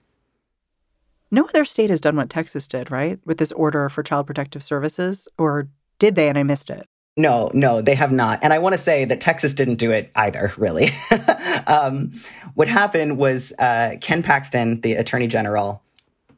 No 1.30 1.47
other 1.47 1.64
state 1.64 1.88
has 1.88 2.02
done 2.02 2.16
what 2.16 2.28
Texas 2.28 2.68
did, 2.68 2.90
right? 2.90 3.18
With 3.25 3.38
this 3.38 3.50
order 3.52 3.88
for 3.88 4.02
child 4.02 4.26
protective 4.26 4.62
services, 4.62 5.26
or 5.38 5.71
did 5.99 6.16
they 6.16 6.28
and 6.28 6.37
I 6.37 6.42
missed 6.42 6.68
it? 6.68 6.87
No, 7.16 7.50
no, 7.54 7.80
they 7.80 7.94
have 7.94 8.12
not. 8.12 8.44
And 8.44 8.52
I 8.52 8.59
want 8.59 8.75
to 8.75 8.78
say 8.78 9.06
that 9.06 9.23
Texas 9.23 9.54
didn't 9.54 9.76
do 9.76 9.90
it 9.90 10.11
either, 10.16 10.52
really. 10.59 10.90
um, 11.66 12.12
what 12.52 12.68
happened 12.68 13.16
was 13.16 13.54
uh, 13.59 13.94
Ken 14.02 14.23
Paxton, 14.23 14.82
the 14.82 14.97
attorney 14.97 15.28
general, 15.28 15.82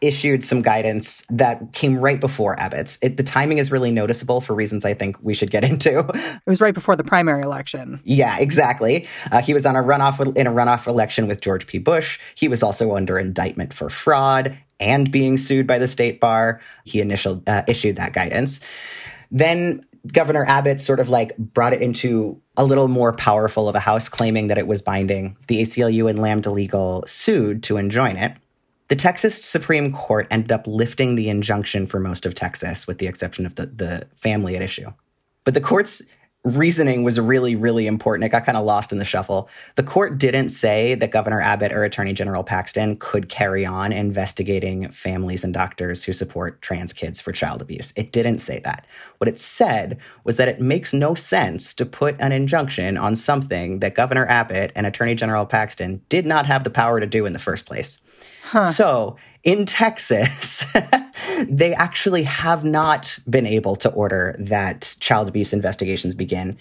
issued 0.06 0.44
some 0.44 0.62
guidance 0.62 1.24
that 1.30 1.72
came 1.72 1.98
right 1.98 2.20
before 2.20 2.58
Abbott's. 2.58 2.98
It, 3.02 3.16
the 3.16 3.22
timing 3.22 3.58
is 3.58 3.70
really 3.70 3.90
noticeable 3.90 4.40
for 4.40 4.54
reasons 4.54 4.84
I 4.84 4.94
think 4.94 5.16
we 5.22 5.34
should 5.34 5.50
get 5.50 5.64
into. 5.70 6.00
It 6.00 6.40
was 6.46 6.60
right 6.60 6.74
before 6.74 6.96
the 6.96 7.04
primary 7.04 7.42
election. 7.42 8.00
Yeah, 8.04 8.38
exactly. 8.38 9.06
Uh, 9.32 9.40
he 9.40 9.54
was 9.54 9.66
on 9.66 9.76
a 9.76 9.82
runoff 9.82 10.36
in 10.36 10.46
a 10.46 10.52
runoff 10.52 10.86
election 10.86 11.28
with 11.28 11.40
George 11.40 11.66
P. 11.66 11.78
Bush. 11.78 12.18
He 12.34 12.48
was 12.48 12.62
also 12.62 12.96
under 12.96 13.18
indictment 13.18 13.72
for 13.72 13.88
fraud 13.88 14.56
and 14.80 15.10
being 15.10 15.38
sued 15.38 15.66
by 15.66 15.78
the 15.78 15.88
state 15.88 16.20
bar. 16.20 16.60
He 16.84 17.00
initial 17.00 17.42
uh, 17.46 17.62
issued 17.66 17.96
that 17.96 18.12
guidance. 18.12 18.60
Then 19.30 19.84
Governor 20.06 20.44
Abbott 20.44 20.80
sort 20.80 21.00
of 21.00 21.08
like 21.08 21.36
brought 21.38 21.72
it 21.72 21.80
into 21.80 22.40
a 22.56 22.64
little 22.64 22.88
more 22.88 23.12
powerful 23.12 23.68
of 23.68 23.74
a 23.74 23.80
house, 23.80 24.08
claiming 24.08 24.48
that 24.48 24.58
it 24.58 24.66
was 24.66 24.82
binding. 24.82 25.36
The 25.46 25.62
ACLU 25.62 26.08
and 26.08 26.18
Lambda 26.18 26.50
Legal 26.50 27.04
sued 27.06 27.62
to 27.64 27.78
enjoin 27.78 28.16
it. 28.16 28.36
The 28.88 28.96
Texas 28.96 29.42
Supreme 29.42 29.92
Court 29.92 30.26
ended 30.30 30.52
up 30.52 30.66
lifting 30.66 31.14
the 31.14 31.28
injunction 31.28 31.86
for 31.86 31.98
most 31.98 32.26
of 32.26 32.34
Texas, 32.34 32.86
with 32.86 32.98
the 32.98 33.06
exception 33.06 33.46
of 33.46 33.54
the, 33.54 33.66
the 33.66 34.06
family 34.14 34.56
at 34.56 34.62
issue. 34.62 34.92
But 35.44 35.54
the 35.54 35.60
court's 35.60 36.02
reasoning 36.44 37.02
was 37.02 37.18
really, 37.18 37.56
really 37.56 37.86
important. 37.86 38.24
It 38.24 38.28
got 38.28 38.44
kind 38.44 38.58
of 38.58 38.66
lost 38.66 38.92
in 38.92 38.98
the 38.98 39.04
shuffle. 39.04 39.48
The 39.76 39.82
court 39.82 40.18
didn't 40.18 40.50
say 40.50 40.94
that 40.94 41.10
Governor 41.10 41.40
Abbott 41.40 41.72
or 41.72 41.84
Attorney 41.84 42.12
General 42.12 42.44
Paxton 42.44 42.96
could 42.96 43.30
carry 43.30 43.64
on 43.64 43.92
investigating 43.92 44.90
families 44.90 45.42
and 45.42 45.54
doctors 45.54 46.04
who 46.04 46.12
support 46.12 46.60
trans 46.60 46.92
kids 46.92 47.18
for 47.18 47.32
child 47.32 47.62
abuse. 47.62 47.94
It 47.96 48.12
didn't 48.12 48.38
say 48.38 48.60
that. 48.60 48.86
What 49.18 49.28
it 49.28 49.40
said 49.40 49.98
was 50.24 50.36
that 50.36 50.48
it 50.48 50.60
makes 50.60 50.92
no 50.92 51.14
sense 51.14 51.72
to 51.74 51.86
put 51.86 52.20
an 52.20 52.32
injunction 52.32 52.98
on 52.98 53.16
something 53.16 53.78
that 53.78 53.94
Governor 53.94 54.26
Abbott 54.26 54.70
and 54.76 54.86
Attorney 54.86 55.14
General 55.14 55.46
Paxton 55.46 56.02
did 56.10 56.26
not 56.26 56.44
have 56.44 56.62
the 56.62 56.70
power 56.70 57.00
to 57.00 57.06
do 57.06 57.24
in 57.24 57.32
the 57.32 57.38
first 57.38 57.64
place. 57.64 58.00
Huh. 58.44 58.62
So 58.62 59.16
in 59.44 59.66
Texas, 59.66 60.64
they 61.48 61.74
actually 61.74 62.24
have 62.24 62.64
not 62.64 63.18
been 63.28 63.46
able 63.46 63.76
to 63.76 63.90
order 63.90 64.34
that 64.38 64.96
child 65.00 65.28
abuse 65.28 65.52
investigations 65.52 66.14
begin. 66.14 66.56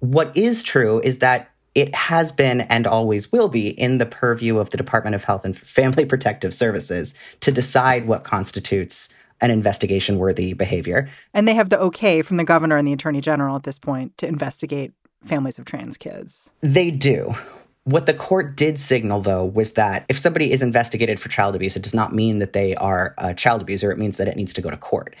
What 0.00 0.36
is 0.36 0.62
true 0.62 1.00
is 1.00 1.18
that 1.18 1.50
it 1.74 1.94
has 1.94 2.32
been 2.32 2.62
and 2.62 2.86
always 2.86 3.32
will 3.32 3.48
be 3.48 3.68
in 3.68 3.96
the 3.96 4.04
purview 4.04 4.58
of 4.58 4.70
the 4.70 4.76
Department 4.76 5.14
of 5.14 5.24
Health 5.24 5.44
and 5.44 5.56
Family 5.56 6.04
Protective 6.04 6.52
Services 6.52 7.14
to 7.40 7.50
decide 7.50 8.06
what 8.06 8.24
constitutes 8.24 9.08
an 9.40 9.50
investigation 9.50 10.18
worthy 10.18 10.52
behavior. 10.52 11.08
And 11.32 11.48
they 11.48 11.54
have 11.54 11.70
the 11.70 11.80
okay 11.80 12.20
from 12.20 12.36
the 12.36 12.44
governor 12.44 12.76
and 12.76 12.86
the 12.86 12.92
attorney 12.92 13.22
general 13.22 13.56
at 13.56 13.64
this 13.64 13.78
point 13.78 14.16
to 14.18 14.28
investigate 14.28 14.92
families 15.24 15.58
of 15.58 15.64
trans 15.64 15.96
kids. 15.96 16.50
They 16.60 16.90
do. 16.90 17.34
What 17.84 18.06
the 18.06 18.14
court 18.14 18.56
did 18.56 18.78
signal, 18.78 19.22
though, 19.22 19.44
was 19.44 19.72
that 19.72 20.04
if 20.08 20.16
somebody 20.16 20.52
is 20.52 20.62
investigated 20.62 21.18
for 21.18 21.28
child 21.28 21.56
abuse, 21.56 21.76
it 21.76 21.82
does 21.82 21.94
not 21.94 22.14
mean 22.14 22.38
that 22.38 22.52
they 22.52 22.76
are 22.76 23.14
a 23.18 23.34
child 23.34 23.60
abuser. 23.60 23.90
It 23.90 23.98
means 23.98 24.18
that 24.18 24.28
it 24.28 24.36
needs 24.36 24.52
to 24.54 24.60
go 24.60 24.70
to 24.70 24.76
court. 24.76 25.16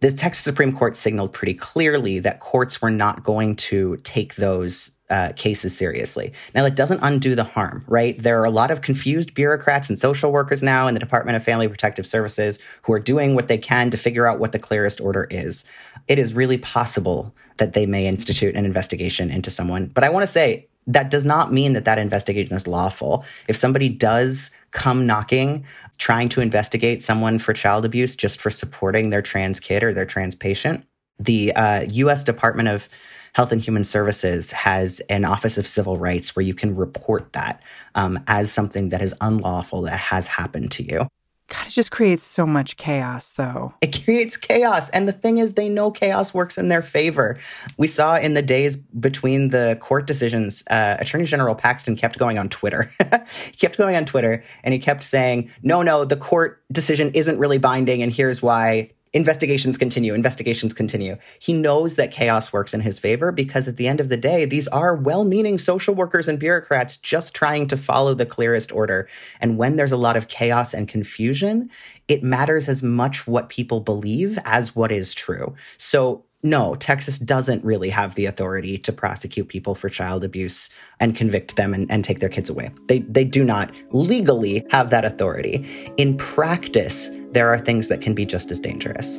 The 0.00 0.12
Texas 0.12 0.44
Supreme 0.44 0.72
Court 0.72 0.96
signaled 0.96 1.32
pretty 1.32 1.54
clearly 1.54 2.18
that 2.20 2.40
courts 2.40 2.80
were 2.80 2.90
not 2.90 3.24
going 3.24 3.56
to 3.56 3.96
take 4.04 4.36
those 4.36 4.92
uh, 5.10 5.32
cases 5.36 5.76
seriously. 5.76 6.32
Now, 6.54 6.64
it 6.64 6.76
doesn't 6.76 7.00
undo 7.02 7.34
the 7.34 7.44
harm, 7.44 7.84
right? 7.88 8.16
There 8.16 8.40
are 8.40 8.44
a 8.44 8.50
lot 8.50 8.70
of 8.70 8.80
confused 8.80 9.34
bureaucrats 9.34 9.90
and 9.90 9.98
social 9.98 10.30
workers 10.30 10.62
now 10.62 10.86
in 10.86 10.94
the 10.94 11.00
Department 11.00 11.36
of 11.36 11.42
Family 11.42 11.66
Protective 11.66 12.06
Services 12.06 12.58
who 12.82 12.92
are 12.92 13.00
doing 13.00 13.34
what 13.34 13.48
they 13.48 13.58
can 13.58 13.90
to 13.90 13.96
figure 13.96 14.26
out 14.26 14.38
what 14.38 14.52
the 14.52 14.58
clearest 14.58 15.00
order 15.00 15.26
is. 15.30 15.64
It 16.06 16.18
is 16.18 16.32
really 16.32 16.58
possible 16.58 17.34
that 17.56 17.72
they 17.72 17.84
may 17.84 18.06
institute 18.06 18.54
an 18.54 18.64
investigation 18.64 19.30
into 19.30 19.50
someone. 19.50 19.88
But 19.88 20.04
I 20.04 20.10
want 20.10 20.22
to 20.22 20.28
say, 20.28 20.67
that 20.88 21.10
does 21.10 21.24
not 21.24 21.52
mean 21.52 21.74
that 21.74 21.84
that 21.84 21.98
investigation 21.98 22.56
is 22.56 22.66
lawful. 22.66 23.24
If 23.46 23.56
somebody 23.56 23.88
does 23.88 24.50
come 24.72 25.06
knocking, 25.06 25.64
trying 25.98 26.30
to 26.30 26.40
investigate 26.40 27.02
someone 27.02 27.38
for 27.38 27.52
child 27.52 27.84
abuse 27.84 28.16
just 28.16 28.40
for 28.40 28.50
supporting 28.50 29.10
their 29.10 29.22
trans 29.22 29.60
kid 29.60 29.84
or 29.84 29.92
their 29.92 30.06
trans 30.06 30.34
patient, 30.34 30.84
the 31.18 31.54
uh, 31.54 31.86
U.S. 31.90 32.24
Department 32.24 32.68
of 32.68 32.88
Health 33.34 33.52
and 33.52 33.60
Human 33.60 33.84
Services 33.84 34.50
has 34.52 35.00
an 35.10 35.24
Office 35.24 35.58
of 35.58 35.66
Civil 35.66 35.98
Rights 35.98 36.34
where 36.34 36.42
you 36.42 36.54
can 36.54 36.74
report 36.74 37.32
that 37.34 37.62
um, 37.94 38.18
as 38.26 38.50
something 38.50 38.88
that 38.88 39.02
is 39.02 39.14
unlawful 39.20 39.82
that 39.82 39.98
has 39.98 40.26
happened 40.26 40.70
to 40.72 40.82
you. 40.82 41.06
God, 41.48 41.66
it 41.66 41.70
just 41.70 41.90
creates 41.90 42.24
so 42.24 42.46
much 42.46 42.76
chaos, 42.76 43.32
though. 43.32 43.72
It 43.80 44.04
creates 44.04 44.36
chaos. 44.36 44.90
And 44.90 45.08
the 45.08 45.12
thing 45.12 45.38
is, 45.38 45.54
they 45.54 45.68
know 45.68 45.90
chaos 45.90 46.34
works 46.34 46.58
in 46.58 46.68
their 46.68 46.82
favor. 46.82 47.38
We 47.78 47.86
saw 47.86 48.16
in 48.16 48.34
the 48.34 48.42
days 48.42 48.76
between 48.76 49.48
the 49.48 49.78
court 49.80 50.06
decisions, 50.06 50.62
uh, 50.70 50.98
Attorney 51.00 51.24
General 51.24 51.54
Paxton 51.54 51.96
kept 51.96 52.18
going 52.18 52.38
on 52.38 52.50
Twitter. 52.50 52.92
he 53.50 53.56
kept 53.56 53.78
going 53.78 53.96
on 53.96 54.04
Twitter 54.04 54.42
and 54.62 54.74
he 54.74 54.78
kept 54.78 55.02
saying, 55.02 55.50
no, 55.62 55.80
no, 55.80 56.04
the 56.04 56.16
court 56.16 56.62
decision 56.70 57.10
isn't 57.14 57.38
really 57.38 57.58
binding. 57.58 58.02
And 58.02 58.12
here's 58.12 58.42
why 58.42 58.90
investigations 59.12 59.78
continue, 59.78 60.14
investigations 60.14 60.72
continue. 60.72 61.16
He 61.38 61.52
knows 61.52 61.96
that 61.96 62.12
chaos 62.12 62.52
works 62.52 62.74
in 62.74 62.80
his 62.80 62.98
favor 62.98 63.32
because 63.32 63.68
at 63.68 63.76
the 63.76 63.88
end 63.88 64.00
of 64.00 64.08
the 64.08 64.16
day, 64.16 64.44
these 64.44 64.68
are 64.68 64.94
well 64.94 65.24
meaning 65.24 65.58
social 65.58 65.94
workers 65.94 66.28
and 66.28 66.38
bureaucrats 66.38 66.96
just 66.96 67.34
trying 67.34 67.68
to 67.68 67.76
follow 67.76 68.14
the 68.14 68.26
clearest 68.26 68.72
order. 68.72 69.08
And 69.40 69.58
when 69.58 69.76
there's 69.76 69.92
a 69.92 69.96
lot 69.96 70.16
of 70.16 70.28
chaos 70.28 70.74
and 70.74 70.88
confusion, 70.88 71.70
it 72.08 72.22
matters 72.22 72.68
as 72.68 72.82
much 72.82 73.26
what 73.26 73.48
people 73.48 73.80
believe 73.80 74.38
as 74.44 74.74
what 74.74 74.92
is 74.92 75.14
true. 75.14 75.54
So 75.76 76.24
no, 76.42 76.76
Texas 76.76 77.18
doesn't 77.18 77.64
really 77.64 77.90
have 77.90 78.14
the 78.14 78.26
authority 78.26 78.78
to 78.78 78.92
prosecute 78.92 79.48
people 79.48 79.74
for 79.74 79.88
child 79.88 80.22
abuse 80.22 80.70
and 81.00 81.16
convict 81.16 81.56
them 81.56 81.74
and, 81.74 81.90
and, 81.90 82.04
take 82.04 82.20
their 82.20 82.28
kids 82.28 82.48
away. 82.48 82.70
They, 82.86 83.00
they 83.00 83.24
do 83.24 83.42
not 83.42 83.72
legally 83.90 84.64
have 84.70 84.90
that 84.90 85.04
authority. 85.04 85.66
In 85.96 86.16
practice, 86.16 87.10
there 87.32 87.48
are 87.48 87.58
things 87.58 87.88
that 87.88 88.00
can 88.00 88.14
be 88.14 88.24
just 88.24 88.50
as 88.50 88.60
dangerous. 88.60 89.18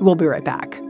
We'll 0.00 0.16
be 0.16 0.26
right 0.26 0.44
back. 0.44 0.80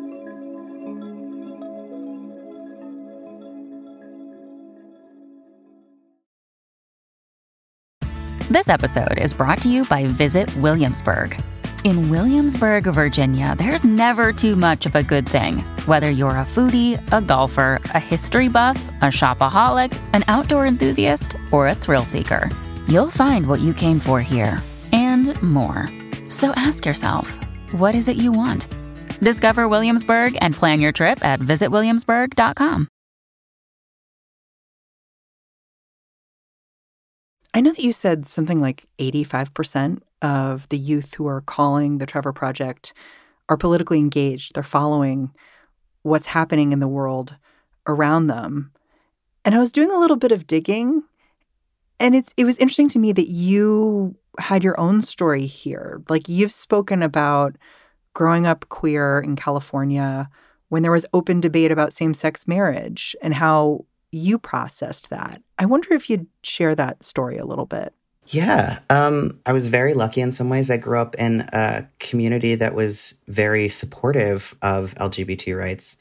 This 8.50 8.68
episode 8.68 9.18
is 9.18 9.35
brought 9.35 9.61
to 9.62 9.68
you 9.68 9.85
by 9.85 10.06
Visit 10.06 10.54
Williamsburg. 10.59 11.40
In 11.83 12.09
Williamsburg, 12.09 12.85
Virginia, 12.85 13.54
there's 13.59 13.85
never 13.85 14.33
too 14.33 14.56
much 14.56 14.87
of 14.87 14.94
a 14.94 15.02
good 15.02 15.28
thing. 15.28 15.59
Whether 15.87 16.09
you're 16.11 16.30
a 16.30 16.47
foodie, 16.47 17.02
a 17.12 17.21
golfer, 17.21 17.80
a 17.94 18.00
history 18.00 18.49
buff, 18.49 18.83
a 19.02 19.06
shopaholic, 19.06 19.99
an 20.12 20.25
outdoor 20.28 20.66
enthusiast, 20.66 21.37
or 21.52 21.68
a 21.68 21.75
thrill 21.75 22.04
seeker, 22.04 22.49
you'll 22.88 23.11
find 23.11 23.47
what 23.47 23.61
you 23.61 23.75
came 23.75 24.00
for 24.00 24.21
here 24.21 24.62
and 24.93 25.41
more. 25.43 25.88
So 26.29 26.53
ask 26.57 26.87
yourself, 26.87 27.38
what 27.73 27.95
is 27.95 28.09
it 28.09 28.17
you 28.17 28.33
want? 28.33 28.67
Discover 29.21 29.69
Williamsburg 29.69 30.37
and 30.41 30.55
plan 30.55 30.81
your 30.81 30.93
trip 30.93 31.25
at 31.25 31.41
visitwilliamsburg.com. 31.41 32.88
I 37.57 37.61
know 37.61 37.71
that 37.71 37.85
you 37.85 37.93
said 37.93 38.26
something 38.26 38.61
like 38.61 38.87
85% 38.99 40.00
of 40.23 40.69
the 40.71 40.76
youth 40.76 41.14
who 41.14 41.29
are 41.29 41.41
calling 41.41 41.99
the 41.99 42.07
Trevor 42.07 42.33
Project 42.33 42.93
are 43.49 43.57
politically 43.57 43.99
engaged. 43.99 44.55
They're 44.55 44.64
following 44.64 45.33
what's 46.03 46.26
happening 46.26 46.73
in 46.73 46.81
the 46.81 46.88
world 46.88 47.37
around 47.87 48.26
them. 48.26 48.73
And 49.45 49.55
I 49.55 49.59
was 49.59 49.71
doing 49.71 49.93
a 49.93 49.99
little 49.99 50.17
bit 50.17 50.33
of 50.33 50.49
digging, 50.49 51.05
and 52.04 52.14
it's 52.14 52.34
it 52.37 52.44
was 52.44 52.58
interesting 52.58 52.88
to 52.90 52.99
me 52.99 53.12
that 53.12 53.30
you 53.30 54.14
had 54.38 54.62
your 54.62 54.78
own 54.78 55.00
story 55.00 55.46
here. 55.46 56.02
Like 56.11 56.28
you've 56.28 56.52
spoken 56.52 57.02
about 57.02 57.56
growing 58.12 58.46
up 58.46 58.68
queer 58.68 59.20
in 59.20 59.37
California 59.37 60.28
when 60.68 60.82
there 60.82 60.92
was 60.92 61.06
open 61.14 61.40
debate 61.40 61.73
about 61.73 61.94
same-sex 61.94 62.46
marriage 62.46 63.16
and 63.23 63.32
how 63.32 63.87
you 64.12 64.38
processed 64.38 65.08
that. 65.11 65.42
I 65.58 65.64
wonder 65.64 65.94
if 65.94 66.11
you'd 66.11 66.26
share 66.42 66.75
that 66.75 67.02
story 67.02 67.38
a 67.38 67.46
little 67.46 67.66
bit. 67.66 67.94
Yeah, 68.26 68.80
um, 68.90 69.40
I 69.46 69.52
was 69.52 69.66
very 69.68 69.94
lucky 69.94 70.20
in 70.20 70.32
some 70.32 70.50
ways. 70.50 70.70
I 70.70 70.76
grew 70.76 70.99
up 70.99 71.14
in 71.16 71.40
a 71.52 71.87
community 72.00 72.54
that 72.54 72.75
was 72.75 73.14
very 73.28 73.68
supportive 73.68 74.54
of 74.62 74.94
LGBT 74.96 75.58
rights. 75.58 75.96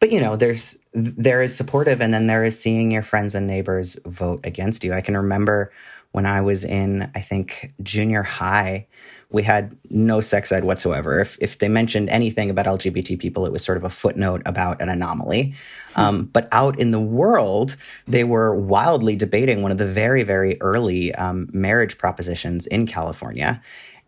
But 0.00 0.12
you 0.12 0.20
know, 0.20 0.36
there's 0.36 0.78
there 0.92 1.42
is 1.42 1.56
supportive, 1.56 2.00
and 2.00 2.14
then 2.14 2.26
there 2.26 2.44
is 2.44 2.58
seeing 2.58 2.90
your 2.90 3.02
friends 3.02 3.34
and 3.34 3.46
neighbors 3.46 3.98
vote 4.06 4.40
against 4.44 4.84
you. 4.84 4.94
I 4.94 5.00
can 5.00 5.16
remember 5.16 5.72
when 6.12 6.26
I 6.26 6.40
was 6.40 6.64
in, 6.64 7.10
I 7.14 7.20
think, 7.20 7.72
junior 7.82 8.22
high, 8.22 8.86
we 9.30 9.42
had 9.42 9.76
no 9.90 10.20
sex 10.20 10.50
ed 10.50 10.64
whatsoever. 10.64 11.20
If, 11.20 11.36
if 11.40 11.58
they 11.58 11.68
mentioned 11.68 12.08
anything 12.08 12.48
about 12.48 12.64
LGBT 12.64 13.18
people, 13.18 13.44
it 13.44 13.52
was 13.52 13.62
sort 13.62 13.76
of 13.76 13.84
a 13.84 13.90
footnote 13.90 14.40
about 14.46 14.80
an 14.80 14.88
anomaly. 14.88 15.54
Hmm. 15.94 16.00
Um, 16.00 16.24
but 16.26 16.48
out 16.50 16.78
in 16.78 16.92
the 16.92 17.00
world, 17.00 17.76
they 18.06 18.24
were 18.24 18.54
wildly 18.54 19.16
debating 19.16 19.62
one 19.62 19.70
of 19.70 19.78
the 19.78 19.86
very, 19.86 20.22
very 20.22 20.60
early 20.62 21.14
um, 21.14 21.48
marriage 21.52 21.98
propositions 21.98 22.66
in 22.66 22.86
California. 22.86 23.62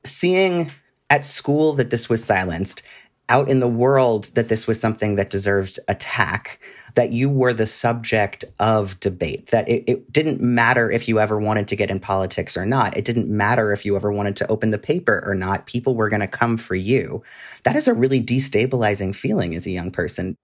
Seeing 0.05 0.71
at 1.11 1.27
school 1.27 1.75
that 1.75 1.91
this 1.91 2.09
was 2.09 2.25
silenced, 2.25 2.83
out 3.31 3.49
in 3.49 3.61
the 3.61 3.69
world 3.69 4.25
that 4.35 4.49
this 4.49 4.67
was 4.67 4.79
something 4.79 5.15
that 5.17 5.31
deserved 5.31 5.79
attack 5.89 6.61
that 6.95 7.13
you 7.13 7.29
were 7.29 7.53
the 7.53 7.67
subject 7.67 8.45
of 8.59 8.99
debate, 9.01 9.49
that 9.49 9.69
it, 9.69 9.85
it, 9.87 10.13
didn't 10.13 10.41
matter 10.41 10.91
if 10.91 11.09
you 11.09 11.21
ever 11.21 11.39
wanted 11.39 11.69
to 11.69 11.77
get 11.77 11.91
in 11.91 12.01
politics 12.01 12.57
or 12.57 12.67
not. 12.67 12.97
It 12.97 13.05
didn't 13.05 13.29
matter 13.29 13.73
if 13.73 13.87
you 13.87 13.97
ever 13.97 14.11
wanted 14.11 14.37
to 14.37 14.49
open 14.49 14.71
the 14.71 14.79
paper 14.79 15.23
or 15.25 15.35
not. 15.35 15.67
People 15.67 15.95
were 15.95 16.09
going 16.09 16.21
to 16.21 16.27
come 16.27 16.57
for 16.57 16.75
you. 16.75 17.23
That 17.63 17.77
is 17.77 17.87
a 17.87 17.95
really 17.95 18.23
destabilizing 18.23 19.15
feeling 19.15 19.55
as 19.55 19.67
a 19.67 19.71
young 19.71 19.91
person. 19.91 20.37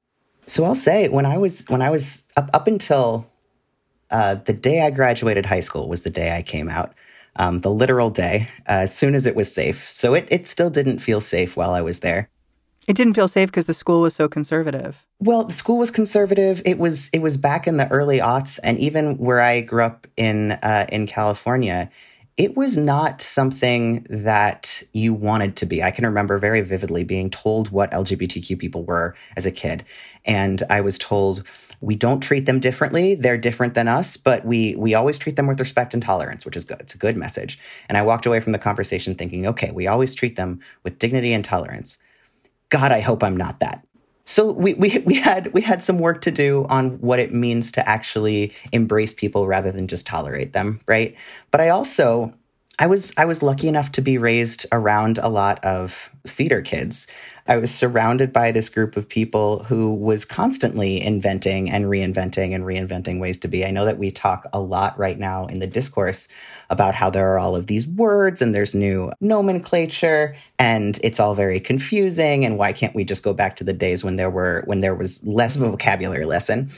So 0.46 0.64
I'll 0.64 0.76
say 0.76 1.08
when 1.08 1.26
I 1.26 1.38
was 1.38 1.64
when 1.68 1.82
I 1.82 1.90
was 1.90 2.22
up 2.36 2.48
up 2.54 2.68
until 2.68 3.28
uh, 4.10 4.36
the 4.36 4.52
day 4.52 4.82
I 4.82 4.90
graduated 4.90 5.46
high 5.46 5.60
school 5.60 5.88
was 5.88 6.02
the 6.02 6.10
day 6.10 6.36
I 6.36 6.42
came 6.42 6.68
out. 6.68 6.94
Um, 7.38 7.60
the 7.60 7.70
literal 7.70 8.08
day, 8.08 8.48
uh, 8.60 8.86
as 8.86 8.96
soon 8.96 9.14
as 9.14 9.26
it 9.26 9.36
was 9.36 9.52
safe. 9.52 9.90
So 9.90 10.14
it, 10.14 10.26
it 10.30 10.46
still 10.46 10.70
didn't 10.70 11.00
feel 11.00 11.20
safe 11.20 11.54
while 11.54 11.74
I 11.74 11.82
was 11.82 12.00
there. 12.00 12.30
It 12.86 12.94
didn't 12.94 13.14
feel 13.14 13.26
safe 13.26 13.48
because 13.48 13.66
the 13.66 13.74
school 13.74 14.00
was 14.00 14.14
so 14.14 14.28
conservative. 14.28 15.04
Well, 15.18 15.44
the 15.44 15.52
school 15.52 15.78
was 15.78 15.90
conservative. 15.90 16.62
It 16.64 16.78
was 16.78 17.08
it 17.12 17.20
was 17.20 17.36
back 17.36 17.66
in 17.66 17.78
the 17.78 17.88
early 17.90 18.20
aughts, 18.20 18.60
and 18.62 18.78
even 18.78 19.18
where 19.18 19.40
I 19.40 19.60
grew 19.60 19.82
up 19.82 20.06
in 20.16 20.52
uh, 20.52 20.86
in 20.90 21.06
California, 21.06 21.90
it 22.36 22.56
was 22.56 22.76
not 22.76 23.22
something 23.22 24.06
that 24.08 24.84
you 24.92 25.14
wanted 25.14 25.56
to 25.56 25.66
be. 25.66 25.82
I 25.82 25.90
can 25.90 26.06
remember 26.06 26.38
very 26.38 26.60
vividly 26.60 27.02
being 27.02 27.28
told 27.28 27.70
what 27.70 27.90
LGBTQ 27.90 28.58
people 28.58 28.84
were 28.84 29.16
as 29.36 29.46
a 29.46 29.50
kid, 29.50 29.84
and 30.24 30.62
I 30.70 30.80
was 30.80 30.96
told 30.96 31.42
we 31.80 31.96
don't 31.96 32.20
treat 32.20 32.46
them 32.46 32.60
differently. 32.60 33.16
They're 33.16 33.36
different 33.36 33.74
than 33.74 33.88
us, 33.88 34.16
but 34.16 34.44
we 34.44 34.76
we 34.76 34.94
always 34.94 35.18
treat 35.18 35.34
them 35.34 35.48
with 35.48 35.58
respect 35.58 35.92
and 35.92 36.02
tolerance, 36.02 36.44
which 36.44 36.56
is 36.56 36.64
good. 36.64 36.80
It's 36.80 36.94
a 36.94 36.98
good 36.98 37.16
message. 37.16 37.58
And 37.88 37.98
I 37.98 38.02
walked 38.02 38.26
away 38.26 38.38
from 38.38 38.52
the 38.52 38.60
conversation 38.60 39.16
thinking, 39.16 39.44
okay, 39.44 39.72
we 39.72 39.88
always 39.88 40.14
treat 40.14 40.36
them 40.36 40.60
with 40.84 41.00
dignity 41.00 41.32
and 41.32 41.44
tolerance. 41.44 41.98
God, 42.70 42.92
I 42.92 43.00
hope 43.00 43.22
I'm 43.22 43.36
not 43.36 43.60
that. 43.60 43.86
So 44.24 44.50
we, 44.50 44.74
we 44.74 44.98
we 45.06 45.14
had 45.14 45.52
we 45.52 45.60
had 45.60 45.84
some 45.84 46.00
work 46.00 46.20
to 46.22 46.32
do 46.32 46.66
on 46.68 46.98
what 47.00 47.20
it 47.20 47.32
means 47.32 47.70
to 47.72 47.88
actually 47.88 48.52
embrace 48.72 49.14
people 49.14 49.46
rather 49.46 49.70
than 49.70 49.86
just 49.86 50.04
tolerate 50.04 50.52
them, 50.52 50.80
right? 50.88 51.14
But 51.52 51.60
I 51.60 51.68
also 51.68 52.34
I 52.78 52.86
was 52.86 53.12
I 53.16 53.24
was 53.24 53.42
lucky 53.42 53.68
enough 53.68 53.92
to 53.92 54.02
be 54.02 54.18
raised 54.18 54.66
around 54.70 55.18
a 55.18 55.28
lot 55.28 55.64
of 55.64 56.10
theater 56.26 56.60
kids. 56.60 57.06
I 57.48 57.56
was 57.56 57.72
surrounded 57.72 58.32
by 58.32 58.50
this 58.50 58.68
group 58.68 58.96
of 58.96 59.08
people 59.08 59.62
who 59.64 59.94
was 59.94 60.24
constantly 60.24 61.00
inventing 61.00 61.70
and 61.70 61.84
reinventing 61.86 62.54
and 62.54 62.64
reinventing 62.64 63.20
ways 63.20 63.38
to 63.38 63.48
be. 63.48 63.64
I 63.64 63.70
know 63.70 63.84
that 63.84 63.98
we 63.98 64.10
talk 64.10 64.46
a 64.52 64.60
lot 64.60 64.98
right 64.98 65.18
now 65.18 65.46
in 65.46 65.60
the 65.60 65.66
discourse 65.66 66.26
about 66.68 66.94
how 66.96 67.08
there 67.08 67.32
are 67.32 67.38
all 67.38 67.54
of 67.54 67.68
these 67.68 67.86
words 67.86 68.42
and 68.42 68.54
there's 68.54 68.74
new 68.74 69.12
nomenclature 69.20 70.34
and 70.58 70.98
it's 71.04 71.20
all 71.20 71.34
very 71.34 71.60
confusing 71.60 72.44
and 72.44 72.58
why 72.58 72.72
can't 72.72 72.94
we 72.94 73.04
just 73.04 73.22
go 73.22 73.32
back 73.32 73.56
to 73.56 73.64
the 73.64 73.72
days 73.72 74.02
when 74.02 74.16
there 74.16 74.30
were 74.30 74.62
when 74.66 74.80
there 74.80 74.94
was 74.94 75.24
less 75.24 75.54
of 75.56 75.62
a 75.62 75.70
vocabulary 75.70 76.26
lesson 76.26 76.68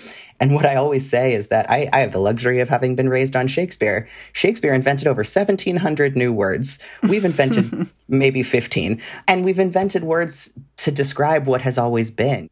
and 0.40 0.55
what 0.55 0.64
I 0.64 0.77
always 0.77 1.09
say 1.09 1.35
is 1.35 1.48
that 1.48 1.68
I, 1.70 1.88
I, 1.92 2.01
have 2.01 2.12
the 2.12 2.20
luxury 2.20 2.61
of 2.61 2.68
having 2.68 2.94
been 2.94 3.09
raised 3.09 3.35
on 3.35 3.48
Shakespeare. 3.48 4.09
Shakespeare 4.33 4.72
invented 4.72 5.09
over 5.09 5.20
1,700 5.20 6.16
new 6.16 6.33
words. 6.33 6.79
We've 7.03 7.24
invented 7.24 7.88
maybe 8.09 8.42
15, 8.42 9.01
and 9.27 9.44
we've 9.44 9.59
invented 9.59 10.05
words 10.05 10.57
to 10.79 10.92
describe 10.92 11.46
what 11.46 11.62
has 11.62 11.77
always 11.77 12.11
been. 12.11 12.48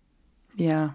Yeah. 0.56 0.90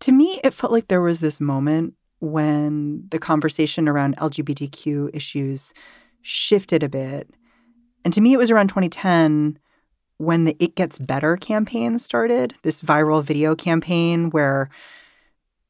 To 0.00 0.12
me, 0.12 0.40
it 0.42 0.54
felt 0.54 0.72
like 0.72 0.88
there 0.88 1.02
was 1.02 1.20
this 1.20 1.40
moment 1.40 1.94
when 2.20 3.06
the 3.10 3.18
conversation 3.18 3.88
around 3.88 4.16
LGBTQ 4.16 5.10
issues 5.14 5.74
shifted 6.22 6.82
a 6.82 6.88
bit. 6.88 7.28
And 8.04 8.14
to 8.14 8.20
me, 8.20 8.32
it 8.32 8.38
was 8.38 8.50
around 8.50 8.68
2010 8.68 9.58
when 10.16 10.44
the 10.44 10.56
It 10.58 10.74
Gets 10.74 10.98
Better 10.98 11.36
campaign 11.36 11.98
started, 11.98 12.54
this 12.62 12.82
viral 12.82 13.22
video 13.22 13.54
campaign 13.54 14.30
where 14.30 14.70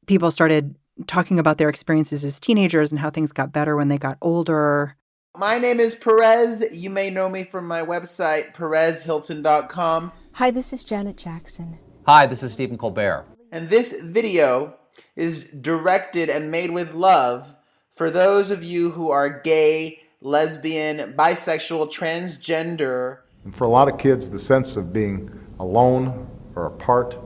people 0.07 0.31
started 0.31 0.75
talking 1.07 1.39
about 1.39 1.57
their 1.57 1.69
experiences 1.69 2.23
as 2.23 2.39
teenagers 2.39 2.91
and 2.91 2.99
how 2.99 3.09
things 3.09 3.31
got 3.31 3.51
better 3.51 3.75
when 3.75 3.87
they 3.87 3.97
got 3.97 4.17
older. 4.21 4.97
My 5.37 5.57
name 5.57 5.79
is 5.79 5.95
Perez. 5.95 6.65
You 6.73 6.89
may 6.89 7.09
know 7.09 7.29
me 7.29 7.43
from 7.43 7.67
my 7.67 7.81
website, 7.81 8.53
perezhilton.com. 8.53 10.11
Hi, 10.33 10.51
this 10.51 10.73
is 10.73 10.83
Janet 10.83 11.17
Jackson. 11.17 11.77
Hi, 12.05 12.25
this 12.27 12.43
is 12.43 12.51
Stephen 12.51 12.77
Colbert. 12.77 13.25
And 13.51 13.69
this 13.69 14.01
video 14.01 14.75
is 15.15 15.49
directed 15.51 16.29
and 16.29 16.51
made 16.51 16.71
with 16.71 16.93
love 16.93 17.55
for 17.95 18.11
those 18.11 18.49
of 18.49 18.63
you 18.63 18.91
who 18.91 19.09
are 19.09 19.29
gay, 19.41 20.01
lesbian, 20.19 21.13
bisexual, 21.13 21.93
transgender. 21.93 23.19
And 23.43 23.55
for 23.55 23.63
a 23.63 23.69
lot 23.69 23.87
of 23.87 23.97
kids, 23.97 24.29
the 24.29 24.39
sense 24.39 24.75
of 24.75 24.91
being 24.91 25.31
alone 25.59 26.27
or 26.55 26.65
apart, 26.65 27.17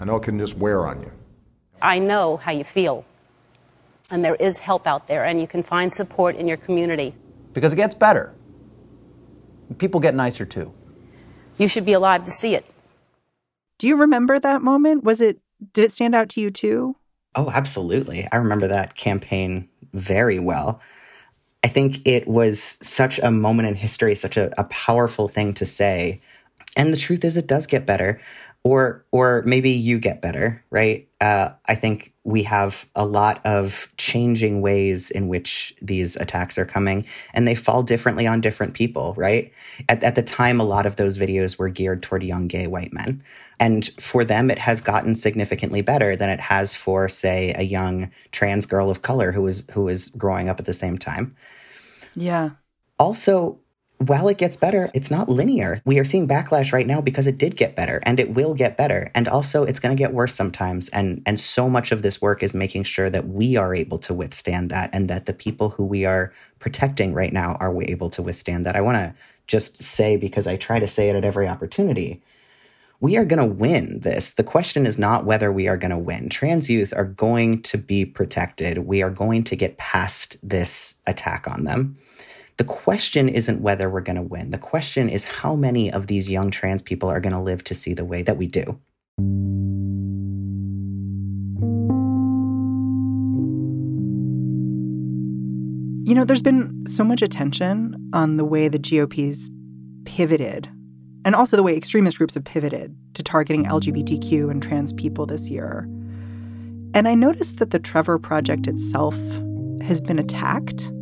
I 0.00 0.04
know 0.04 0.16
it 0.16 0.22
can 0.22 0.38
just 0.38 0.58
wear 0.58 0.86
on 0.86 1.00
you. 1.02 1.12
I 1.82 1.98
know 1.98 2.36
how 2.36 2.52
you 2.52 2.64
feel. 2.64 3.04
And 4.10 4.24
there 4.24 4.34
is 4.34 4.58
help 4.58 4.86
out 4.86 5.06
there, 5.06 5.24
and 5.24 5.40
you 5.40 5.46
can 5.46 5.62
find 5.62 5.92
support 5.92 6.36
in 6.36 6.48
your 6.48 6.56
community. 6.56 7.14
Because 7.52 7.72
it 7.72 7.76
gets 7.76 7.94
better. 7.94 8.34
People 9.78 10.00
get 10.00 10.14
nicer 10.14 10.44
too. 10.44 10.72
You 11.58 11.68
should 11.68 11.84
be 11.84 11.92
alive 11.92 12.24
to 12.24 12.30
see 12.30 12.54
it. 12.54 12.66
Do 13.78 13.86
you 13.86 13.96
remember 13.96 14.38
that 14.38 14.62
moment? 14.62 15.04
Was 15.04 15.20
it 15.20 15.38
did 15.72 15.84
it 15.84 15.92
stand 15.92 16.14
out 16.14 16.28
to 16.30 16.40
you 16.40 16.50
too? 16.50 16.96
Oh, 17.34 17.50
absolutely. 17.50 18.26
I 18.32 18.36
remember 18.36 18.66
that 18.68 18.96
campaign 18.96 19.68
very 19.92 20.38
well. 20.38 20.80
I 21.62 21.68
think 21.68 22.06
it 22.06 22.26
was 22.26 22.78
such 22.82 23.18
a 23.18 23.30
moment 23.30 23.68
in 23.68 23.74
history, 23.74 24.14
such 24.14 24.36
a, 24.36 24.52
a 24.58 24.64
powerful 24.64 25.28
thing 25.28 25.54
to 25.54 25.66
say. 25.66 26.20
And 26.76 26.92
the 26.92 26.96
truth 26.96 27.24
is, 27.24 27.36
it 27.36 27.46
does 27.46 27.66
get 27.66 27.86
better 27.86 28.20
or 28.64 29.04
or 29.10 29.42
maybe 29.46 29.70
you 29.70 29.98
get 29.98 30.20
better 30.20 30.62
right? 30.70 31.06
Uh, 31.20 31.50
i 31.66 31.74
think 31.74 32.14
we 32.24 32.42
have 32.42 32.86
a 32.94 33.04
lot 33.04 33.44
of 33.44 33.88
changing 33.96 34.62
ways 34.62 35.10
in 35.10 35.28
which 35.28 35.74
these 35.82 36.16
attacks 36.16 36.56
are 36.56 36.64
coming 36.64 37.04
and 37.34 37.46
they 37.46 37.54
fall 37.54 37.82
differently 37.82 38.26
on 38.26 38.40
different 38.40 38.74
people 38.74 39.14
right? 39.16 39.52
At, 39.88 40.02
at 40.04 40.14
the 40.14 40.22
time 40.22 40.60
a 40.60 40.64
lot 40.64 40.86
of 40.86 40.96
those 40.96 41.18
videos 41.18 41.58
were 41.58 41.68
geared 41.68 42.02
toward 42.02 42.22
young 42.22 42.48
gay 42.48 42.66
white 42.66 42.92
men. 42.92 43.22
And 43.58 43.86
for 43.98 44.24
them 44.24 44.50
it 44.50 44.58
has 44.58 44.80
gotten 44.80 45.14
significantly 45.14 45.82
better 45.82 46.16
than 46.16 46.30
it 46.30 46.40
has 46.40 46.74
for 46.74 47.08
say 47.08 47.54
a 47.56 47.62
young 47.62 48.10
trans 48.32 48.66
girl 48.66 48.90
of 48.90 49.02
color 49.02 49.32
who 49.32 49.42
was 49.42 49.64
who 49.72 49.82
was 49.82 50.08
growing 50.10 50.48
up 50.48 50.58
at 50.58 50.66
the 50.66 50.72
same 50.72 50.96
time. 50.96 51.36
Yeah. 52.14 52.50
Also 52.98 53.58
while 54.06 54.28
it 54.28 54.38
gets 54.38 54.56
better, 54.56 54.90
it's 54.94 55.10
not 55.10 55.28
linear. 55.28 55.78
We 55.84 55.98
are 55.98 56.06
seeing 56.06 56.26
backlash 56.26 56.72
right 56.72 56.86
now 56.86 57.02
because 57.02 57.26
it 57.26 57.36
did 57.36 57.54
get 57.54 57.76
better 57.76 58.00
and 58.04 58.18
it 58.18 58.30
will 58.32 58.54
get 58.54 58.78
better. 58.78 59.10
And 59.14 59.28
also 59.28 59.64
it's 59.64 59.78
going 59.78 59.94
to 59.94 60.02
get 60.02 60.14
worse 60.14 60.34
sometimes. 60.34 60.88
And 60.88 61.22
and 61.26 61.38
so 61.38 61.68
much 61.68 61.92
of 61.92 62.00
this 62.00 62.22
work 62.22 62.42
is 62.42 62.54
making 62.54 62.84
sure 62.84 63.10
that 63.10 63.28
we 63.28 63.58
are 63.58 63.74
able 63.74 63.98
to 63.98 64.14
withstand 64.14 64.70
that 64.70 64.88
and 64.94 65.08
that 65.08 65.26
the 65.26 65.34
people 65.34 65.70
who 65.70 65.84
we 65.84 66.06
are 66.06 66.32
protecting 66.60 67.12
right 67.12 67.32
now 67.32 67.56
are 67.60 67.72
we 67.72 67.84
able 67.86 68.08
to 68.10 68.22
withstand 68.22 68.64
that. 68.64 68.74
I 68.74 68.80
want 68.80 68.96
to 68.96 69.14
just 69.46 69.82
say 69.82 70.16
because 70.16 70.46
I 70.46 70.56
try 70.56 70.78
to 70.78 70.86
say 70.86 71.10
it 71.10 71.16
at 71.16 71.24
every 71.24 71.46
opportunity. 71.46 72.22
we 73.00 73.16
are 73.16 73.24
going 73.24 73.40
to 73.40 73.54
win 73.54 74.00
this. 74.00 74.32
The 74.32 74.44
question 74.44 74.86
is 74.86 74.98
not 74.98 75.24
whether 75.24 75.50
we 75.50 75.68
are 75.68 75.78
going 75.78 75.90
to 75.90 75.98
win. 75.98 76.28
Trans 76.28 76.68
youth 76.68 76.92
are 76.94 77.04
going 77.06 77.62
to 77.62 77.78
be 77.78 78.04
protected. 78.04 78.78
We 78.78 79.02
are 79.02 79.10
going 79.10 79.44
to 79.44 79.56
get 79.56 79.78
past 79.78 80.36
this 80.46 81.00
attack 81.06 81.48
on 81.48 81.64
them. 81.64 81.96
The 82.60 82.64
question 82.64 83.30
isn't 83.30 83.62
whether 83.62 83.88
we're 83.88 84.02
going 84.02 84.16
to 84.16 84.22
win. 84.22 84.50
The 84.50 84.58
question 84.58 85.08
is 85.08 85.24
how 85.24 85.56
many 85.56 85.90
of 85.90 86.08
these 86.08 86.28
young 86.28 86.50
trans 86.50 86.82
people 86.82 87.08
are 87.08 87.18
going 87.18 87.32
to 87.32 87.40
live 87.40 87.64
to 87.64 87.74
see 87.74 87.94
the 87.94 88.04
way 88.04 88.20
that 88.20 88.36
we 88.36 88.46
do. 88.46 88.78
You 96.06 96.14
know, 96.14 96.26
there's 96.26 96.42
been 96.42 96.84
so 96.86 97.02
much 97.02 97.22
attention 97.22 97.96
on 98.12 98.36
the 98.36 98.44
way 98.44 98.68
the 98.68 98.78
GOP's 98.78 99.48
pivoted 100.04 100.68
and 101.24 101.34
also 101.34 101.56
the 101.56 101.62
way 101.62 101.74
extremist 101.74 102.18
groups 102.18 102.34
have 102.34 102.44
pivoted 102.44 102.94
to 103.14 103.22
targeting 103.22 103.64
LGBTQ 103.64 104.50
and 104.50 104.62
trans 104.62 104.92
people 104.92 105.24
this 105.24 105.48
year. 105.48 105.88
And 106.92 107.08
I 107.08 107.14
noticed 107.14 107.56
that 107.56 107.70
the 107.70 107.78
Trevor 107.78 108.18
Project 108.18 108.66
itself 108.66 109.16
has 109.80 110.02
been 110.02 110.18
attacked. 110.18 110.92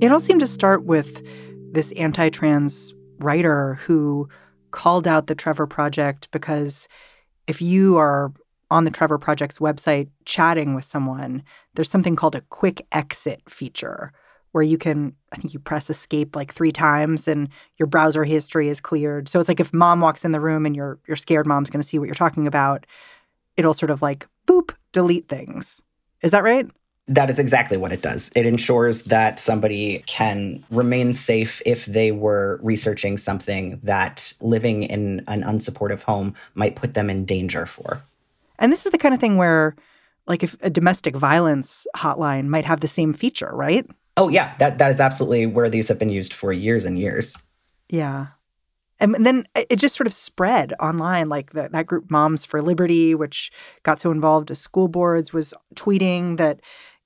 It 0.00 0.10
all 0.10 0.18
seemed 0.18 0.40
to 0.40 0.46
start 0.46 0.84
with 0.84 1.26
this 1.72 1.92
anti 1.92 2.30
trans 2.30 2.94
writer 3.18 3.74
who 3.74 4.28
called 4.70 5.06
out 5.06 5.26
the 5.26 5.34
Trevor 5.34 5.66
Project 5.66 6.28
because 6.30 6.88
if 7.46 7.60
you 7.60 7.98
are 7.98 8.32
on 8.70 8.84
the 8.84 8.90
Trevor 8.90 9.18
Project's 9.18 9.58
website 9.58 10.08
chatting 10.24 10.74
with 10.74 10.84
someone, 10.84 11.42
there's 11.74 11.90
something 11.90 12.16
called 12.16 12.34
a 12.34 12.40
quick 12.40 12.86
exit 12.92 13.42
feature 13.46 14.12
where 14.52 14.62
you 14.62 14.78
can, 14.78 15.14
I 15.32 15.36
think 15.36 15.52
you 15.52 15.60
press 15.60 15.90
escape 15.90 16.34
like 16.34 16.52
three 16.52 16.72
times 16.72 17.28
and 17.28 17.50
your 17.76 17.86
browser 17.86 18.24
history 18.24 18.68
is 18.68 18.80
cleared. 18.80 19.28
So 19.28 19.38
it's 19.38 19.48
like 19.48 19.60
if 19.60 19.74
mom 19.74 20.00
walks 20.00 20.24
in 20.24 20.32
the 20.32 20.40
room 20.40 20.64
and 20.64 20.74
you're 20.74 20.98
you're 21.06 21.16
scared 21.16 21.46
mom's 21.46 21.68
going 21.68 21.82
to 21.82 21.86
see 21.86 21.98
what 21.98 22.06
you're 22.06 22.14
talking 22.14 22.46
about, 22.46 22.86
it'll 23.58 23.74
sort 23.74 23.90
of 23.90 24.00
like 24.00 24.26
boop 24.46 24.74
delete 24.92 25.28
things. 25.28 25.82
Is 26.22 26.30
that 26.30 26.42
right? 26.42 26.66
That 27.10 27.28
is 27.28 27.38
exactly 27.38 27.76
what 27.76 27.92
it 27.92 28.02
does. 28.02 28.30
It 28.36 28.46
ensures 28.46 29.02
that 29.02 29.40
somebody 29.40 30.04
can 30.06 30.64
remain 30.70 31.12
safe 31.12 31.60
if 31.66 31.84
they 31.86 32.12
were 32.12 32.60
researching 32.62 33.18
something 33.18 33.80
that 33.82 34.32
living 34.40 34.84
in 34.84 35.24
an 35.26 35.42
unsupportive 35.42 36.02
home 36.04 36.34
might 36.54 36.76
put 36.76 36.94
them 36.94 37.10
in 37.10 37.24
danger 37.24 37.66
for. 37.66 38.00
And 38.60 38.70
this 38.70 38.86
is 38.86 38.92
the 38.92 38.98
kind 38.98 39.12
of 39.12 39.20
thing 39.20 39.36
where 39.36 39.74
like 40.28 40.44
if 40.44 40.56
a 40.62 40.70
domestic 40.70 41.16
violence 41.16 41.86
hotline 41.96 42.46
might 42.46 42.64
have 42.64 42.80
the 42.80 42.88
same 42.88 43.12
feature, 43.12 43.50
right? 43.52 43.84
Oh 44.16 44.28
yeah, 44.28 44.54
that 44.58 44.78
that 44.78 44.90
is 44.92 45.00
absolutely 45.00 45.46
where 45.46 45.68
these 45.68 45.88
have 45.88 45.98
been 45.98 46.10
used 46.10 46.32
for 46.32 46.52
years 46.52 46.84
and 46.84 46.96
years. 46.96 47.36
Yeah. 47.88 48.28
And 49.00 49.26
then 49.26 49.46
it 49.54 49.76
just 49.76 49.96
sort 49.96 50.06
of 50.06 50.12
spread 50.12 50.74
online. 50.78 51.28
Like 51.28 51.52
the, 51.52 51.70
that 51.72 51.86
group, 51.86 52.10
Moms 52.10 52.44
for 52.44 52.60
Liberty, 52.60 53.14
which 53.14 53.50
got 53.82 53.98
so 53.98 54.10
involved 54.10 54.50
with 54.50 54.58
school 54.58 54.88
boards, 54.88 55.32
was 55.32 55.54
tweeting 55.74 56.36
that, 56.36 56.60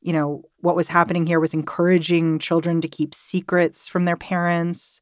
you 0.05 0.13
know, 0.13 0.45
what 0.61 0.77
was 0.77 0.89
happening 0.89 1.27
here 1.27 1.41
was 1.41 1.55
encouraging 1.55 2.39
children 2.39 2.83
to 2.83 2.89
keep 2.89 3.15
secrets 3.15 3.89
from 3.89 4.05
their 4.05 4.19
parents. 4.19 5.01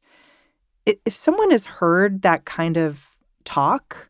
If 0.85 1.13
someone 1.13 1.51
has 1.51 1.65
heard 1.65 2.21
that 2.21 2.45
kind 2.45 2.77
of 2.77 3.17
talk, 3.43 4.09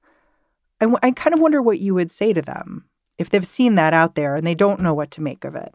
I, 0.80 0.86
w- 0.86 1.00
I 1.02 1.10
kind 1.12 1.34
of 1.34 1.40
wonder 1.40 1.64
what 1.64 1.80
you 1.80 1.96
would 1.96 2.12
say 2.12 2.32
to 2.32 2.44
them 2.44 2.86
if 3.18 3.32
they've 3.32 3.46
seen 3.46 3.74
that 3.76 3.94
out 3.96 4.14
there 4.14 4.36
and 4.36 4.46
they 4.46 4.54
don't 4.54 4.82
know 4.82 4.94
what 4.94 5.10
to 5.12 5.22
make 5.22 5.44
of 5.44 5.56
it. 5.56 5.74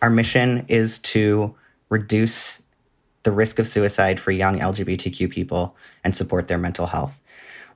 Our 0.00 0.08
mission 0.08 0.64
is 0.68 1.00
to 1.00 1.54
reduce 1.90 2.62
the 3.24 3.32
risk 3.32 3.58
of 3.58 3.66
suicide 3.66 4.18
for 4.18 4.30
young 4.30 4.58
LGBTQ 4.58 5.30
people 5.30 5.76
and 6.02 6.16
support 6.16 6.48
their 6.48 6.58
mental 6.58 6.86
health. 6.86 7.20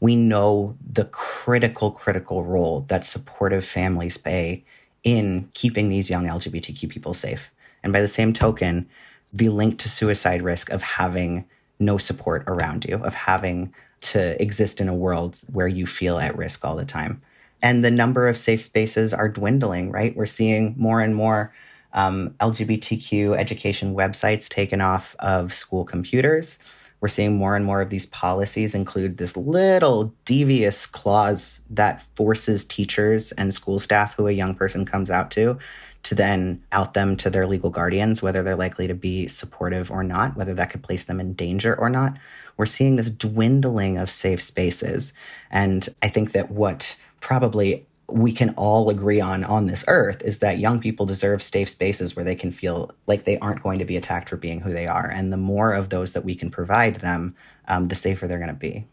We 0.00 0.16
know 0.16 0.78
the 0.80 1.04
critical, 1.04 1.90
critical 1.90 2.42
role 2.42 2.86
that 2.88 3.04
supportive 3.04 3.66
families 3.66 4.16
play 4.16 4.64
in 5.04 5.48
keeping 5.54 5.88
these 5.88 6.10
young 6.10 6.26
LGBTQ 6.26 6.88
people 6.88 7.14
safe. 7.14 7.50
And 7.82 7.92
by 7.92 8.00
the 8.00 8.08
same 8.08 8.32
token, 8.32 8.88
the 9.32 9.48
link 9.48 9.78
to 9.78 9.88
suicide 9.88 10.42
risk 10.42 10.70
of 10.70 10.82
having 10.82 11.44
no 11.78 11.96
support 11.98 12.44
around 12.46 12.84
you, 12.84 12.96
of 12.96 13.14
having 13.14 13.72
to 14.00 14.40
exist 14.40 14.80
in 14.80 14.88
a 14.88 14.94
world 14.94 15.40
where 15.52 15.68
you 15.68 15.86
feel 15.86 16.18
at 16.18 16.36
risk 16.36 16.64
all 16.64 16.76
the 16.76 16.84
time. 16.84 17.20
And 17.62 17.84
the 17.84 17.90
number 17.90 18.28
of 18.28 18.36
safe 18.36 18.62
spaces 18.62 19.12
are 19.12 19.28
dwindling, 19.28 19.90
right? 19.90 20.16
We're 20.16 20.26
seeing 20.26 20.74
more 20.78 21.00
and 21.00 21.14
more 21.14 21.52
um, 21.92 22.30
LGBTQ 22.40 23.36
education 23.36 23.94
websites 23.94 24.48
taken 24.48 24.80
off 24.80 25.14
of 25.18 25.52
school 25.52 25.84
computers. 25.84 26.58
We're 27.00 27.08
seeing 27.08 27.36
more 27.36 27.56
and 27.56 27.64
more 27.64 27.80
of 27.80 27.90
these 27.90 28.06
policies 28.06 28.74
include 28.74 29.16
this 29.16 29.36
little 29.36 30.14
devious 30.24 30.86
clause 30.86 31.60
that 31.70 32.02
forces 32.14 32.64
teachers 32.64 33.32
and 33.32 33.54
school 33.54 33.78
staff 33.78 34.14
who 34.14 34.26
a 34.26 34.32
young 34.32 34.54
person 34.54 34.84
comes 34.84 35.10
out 35.10 35.30
to 35.32 35.58
to 36.02 36.14
then 36.14 36.62
out 36.72 36.94
them 36.94 37.16
to 37.16 37.30
their 37.30 37.46
legal 37.46 37.70
guardians, 37.70 38.22
whether 38.22 38.42
they're 38.42 38.56
likely 38.56 38.86
to 38.86 38.94
be 38.94 39.28
supportive 39.28 39.90
or 39.90 40.02
not, 40.02 40.36
whether 40.36 40.54
that 40.54 40.70
could 40.70 40.82
place 40.82 41.04
them 41.04 41.20
in 41.20 41.34
danger 41.34 41.74
or 41.74 41.90
not. 41.90 42.16
We're 42.56 42.66
seeing 42.66 42.96
this 42.96 43.10
dwindling 43.10 43.98
of 43.98 44.10
safe 44.10 44.40
spaces. 44.40 45.12
And 45.50 45.88
I 46.02 46.08
think 46.08 46.32
that 46.32 46.50
what 46.50 46.98
probably 47.20 47.86
we 48.12 48.32
can 48.32 48.50
all 48.50 48.90
agree 48.90 49.20
on 49.20 49.44
on 49.44 49.66
this 49.66 49.84
earth 49.88 50.22
is 50.22 50.38
that 50.40 50.58
young 50.58 50.80
people 50.80 51.06
deserve 51.06 51.42
safe 51.42 51.70
spaces 51.70 52.16
where 52.16 52.24
they 52.24 52.34
can 52.34 52.52
feel 52.52 52.90
like 53.06 53.24
they 53.24 53.38
aren't 53.38 53.62
going 53.62 53.78
to 53.78 53.84
be 53.84 53.96
attacked 53.96 54.28
for 54.28 54.36
being 54.36 54.60
who 54.60 54.72
they 54.72 54.86
are. 54.86 55.06
And 55.06 55.32
the 55.32 55.36
more 55.36 55.72
of 55.72 55.88
those 55.88 56.12
that 56.12 56.24
we 56.24 56.34
can 56.34 56.50
provide 56.50 56.96
them, 56.96 57.34
um, 57.68 57.88
the 57.88 57.94
safer 57.94 58.26
they're 58.26 58.38
going 58.38 58.48
to 58.48 58.54
be. 58.54 58.86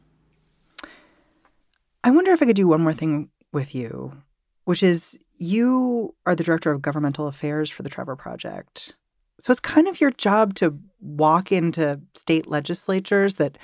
I 2.03 2.11
wonder 2.11 2.31
if 2.31 2.41
I 2.41 2.45
could 2.45 2.55
do 2.55 2.67
one 2.67 2.81
more 2.81 2.93
thing 2.93 3.29
with 3.51 3.75
you, 3.75 4.21
which 4.65 4.83
is 4.83 5.19
you 5.37 6.15
are 6.25 6.35
the 6.35 6.43
director 6.43 6.71
of 6.71 6.81
governmental 6.81 7.27
affairs 7.27 7.69
for 7.69 7.83
the 7.83 7.89
Trevor 7.89 8.15
Project. 8.15 8.95
So 9.39 9.51
it's 9.51 9.59
kind 9.59 9.87
of 9.87 10.01
your 10.01 10.11
job 10.11 10.55
to 10.55 10.77
walk 10.99 11.51
into 11.51 12.01
state 12.15 12.47
legislatures 12.47 13.35
that 13.35 13.57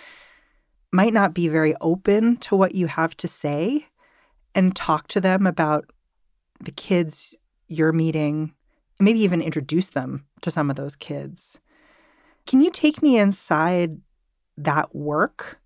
might 0.91 1.13
not 1.13 1.33
be 1.33 1.47
very 1.47 1.73
open 1.81 2.37
to 2.37 2.55
what 2.55 2.75
you 2.75 2.87
have 2.87 3.17
to 3.17 3.27
say 3.27 3.87
and 4.55 4.75
talk 4.75 5.07
to 5.09 5.21
them 5.21 5.47
about 5.47 5.91
the 6.59 6.71
kids 6.71 7.37
you're 7.67 7.91
meeting, 7.91 8.53
and 8.99 9.05
maybe 9.05 9.21
even 9.21 9.41
introduce 9.41 9.89
them 9.89 10.25
to 10.41 10.51
some 10.51 10.69
of 10.69 10.75
those 10.75 10.95
kids. 10.95 11.59
Can 12.45 12.61
you 12.61 12.69
take 12.69 13.01
me 13.01 13.17
inside 13.17 13.97
that 14.57 14.95
work 14.95 15.59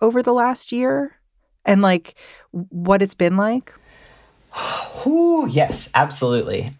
over 0.00 0.22
the 0.22 0.32
last 0.32 0.72
year 0.72 1.16
and 1.64 1.82
like 1.82 2.14
what 2.50 3.02
it's 3.02 3.14
been 3.14 3.36
like? 3.36 3.72
Ooh, 5.06 5.46
yes, 5.48 5.90
absolutely. 5.94 6.70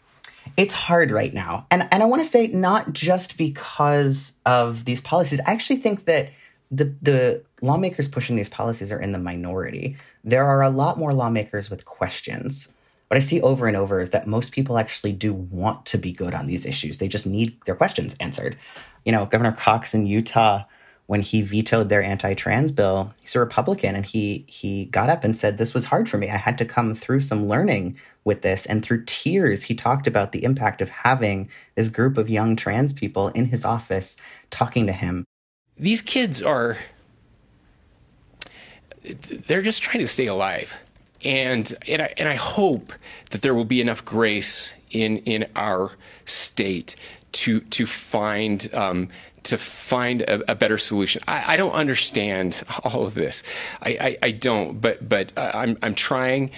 It's 0.57 0.75
hard 0.75 1.11
right 1.11 1.33
now. 1.33 1.67
And 1.71 1.89
and 1.93 2.03
I 2.03 2.07
want 2.07 2.23
to 2.23 2.29
say 2.29 2.49
not 2.49 2.93
just 2.93 3.37
because 3.37 4.39
of 4.45 4.85
these 4.85 5.01
policies. 5.01 5.41
I 5.47 5.53
actually 5.53 5.77
think 5.77 6.05
that 6.07 6.31
the 6.71 6.95
the 7.01 7.43
lawmakers 7.63 8.09
pushing 8.09 8.37
these 8.37 8.49
policies 8.49 8.93
are 8.93 9.01
in 9.01 9.13
the 9.13 9.19
minority. 9.19 9.97
There 10.25 10.45
are 10.45 10.63
a 10.63 10.71
lot 10.71 10.99
more 10.99 11.13
lawmakers 11.13 11.71
with 11.71 11.85
questions. 11.85 12.73
What 13.09 13.17
I 13.17 13.21
see 13.21 13.41
over 13.41 13.67
and 13.67 13.77
over 13.77 14.01
is 14.03 14.11
that 14.11 14.27
most 14.27 14.53
people 14.53 14.77
actually 14.77 15.13
do 15.13 15.33
want 15.33 15.87
to 15.87 15.99
be 15.99 16.13
good 16.13 16.35
on 16.35 16.47
these 16.47 16.67
issues. 16.67 16.99
They 16.99 17.09
just 17.09 17.27
need 17.27 17.59
their 17.65 17.75
questions 17.75 18.15
answered. 18.21 18.59
You 19.05 19.13
know, 19.13 19.25
Governor 19.25 19.53
Cox 19.53 19.95
in 19.95 20.07
Utah, 20.07 20.65
when 21.07 21.23
he 21.23 21.41
vetoed 21.41 21.89
their 21.89 22.03
anti-trans 22.03 22.71
bill, 22.71 23.15
he's 23.23 23.35
a 23.35 23.41
Republican 23.41 23.97
and 23.97 24.05
he 24.05 24.45
he 24.47 24.87
got 24.87 25.09
up 25.09 25.25
and 25.25 25.35
said, 25.35 25.57
This 25.57 25.73
was 25.73 25.87
hard 25.87 26.09
for 26.09 26.19
me. 26.19 26.29
I 26.29 26.37
had 26.37 26.59
to 26.59 26.67
come 26.67 26.95
through 26.95 27.21
some 27.21 27.49
learning 27.49 27.97
with 28.25 28.43
this. 28.43 28.67
And 28.67 28.85
through 28.85 29.07
tears, 29.07 29.63
he 29.63 29.75
talked 29.75 30.07
about 30.07 30.33
the 30.33 30.45
impact 30.45 30.83
of 30.83 30.91
having 30.91 31.49
this 31.77 31.89
group 31.89 32.19
of 32.19 32.29
young 32.29 32.57
trans 32.57 32.93
people 32.93 33.29
in 33.29 33.47
his 33.47 33.65
office 33.65 34.19
talking 34.51 34.85
to 34.85 34.93
him 34.93 35.25
these 35.79 36.03
kids 36.03 36.43
are 36.43 36.79
they're 39.47 39.63
just 39.63 39.83
trying 39.83 40.01
to 40.01 40.07
stay 40.07 40.27
alive 40.27 40.75
and 41.25 41.75
and 41.87 42.03
I, 42.03 42.15
and 42.17 42.29
I 42.29 42.35
hope 42.35 42.93
that 43.31 43.43
there 43.43 43.55
will 43.55 43.65
be 43.65 43.81
enough 43.81 44.05
grace 44.05 44.75
in 44.91 45.19
in 45.19 45.47
our 45.57 45.93
state 46.25 46.97
to 47.33 47.61
to 47.61 47.87
find 47.87 48.73
um, 48.75 49.09
to 49.45 49.59
find 49.59 50.23
a, 50.23 50.53
a 50.53 50.55
better 50.55 50.79
solution. 50.79 51.23
I, 51.27 51.55
I, 51.55 51.57
don't 51.57 51.73
understand 51.73 52.63
all 52.85 53.07
of 53.07 53.15
this. 53.15 53.43
I, 53.81 53.91
I, 53.91 54.19
I 54.25 54.31
don't, 54.33 54.81
but 54.81 55.09
but 55.09 55.33
uh, 55.37 55.51
I'm 55.55 55.79
I'm 55.83 55.95
trying 55.95 56.51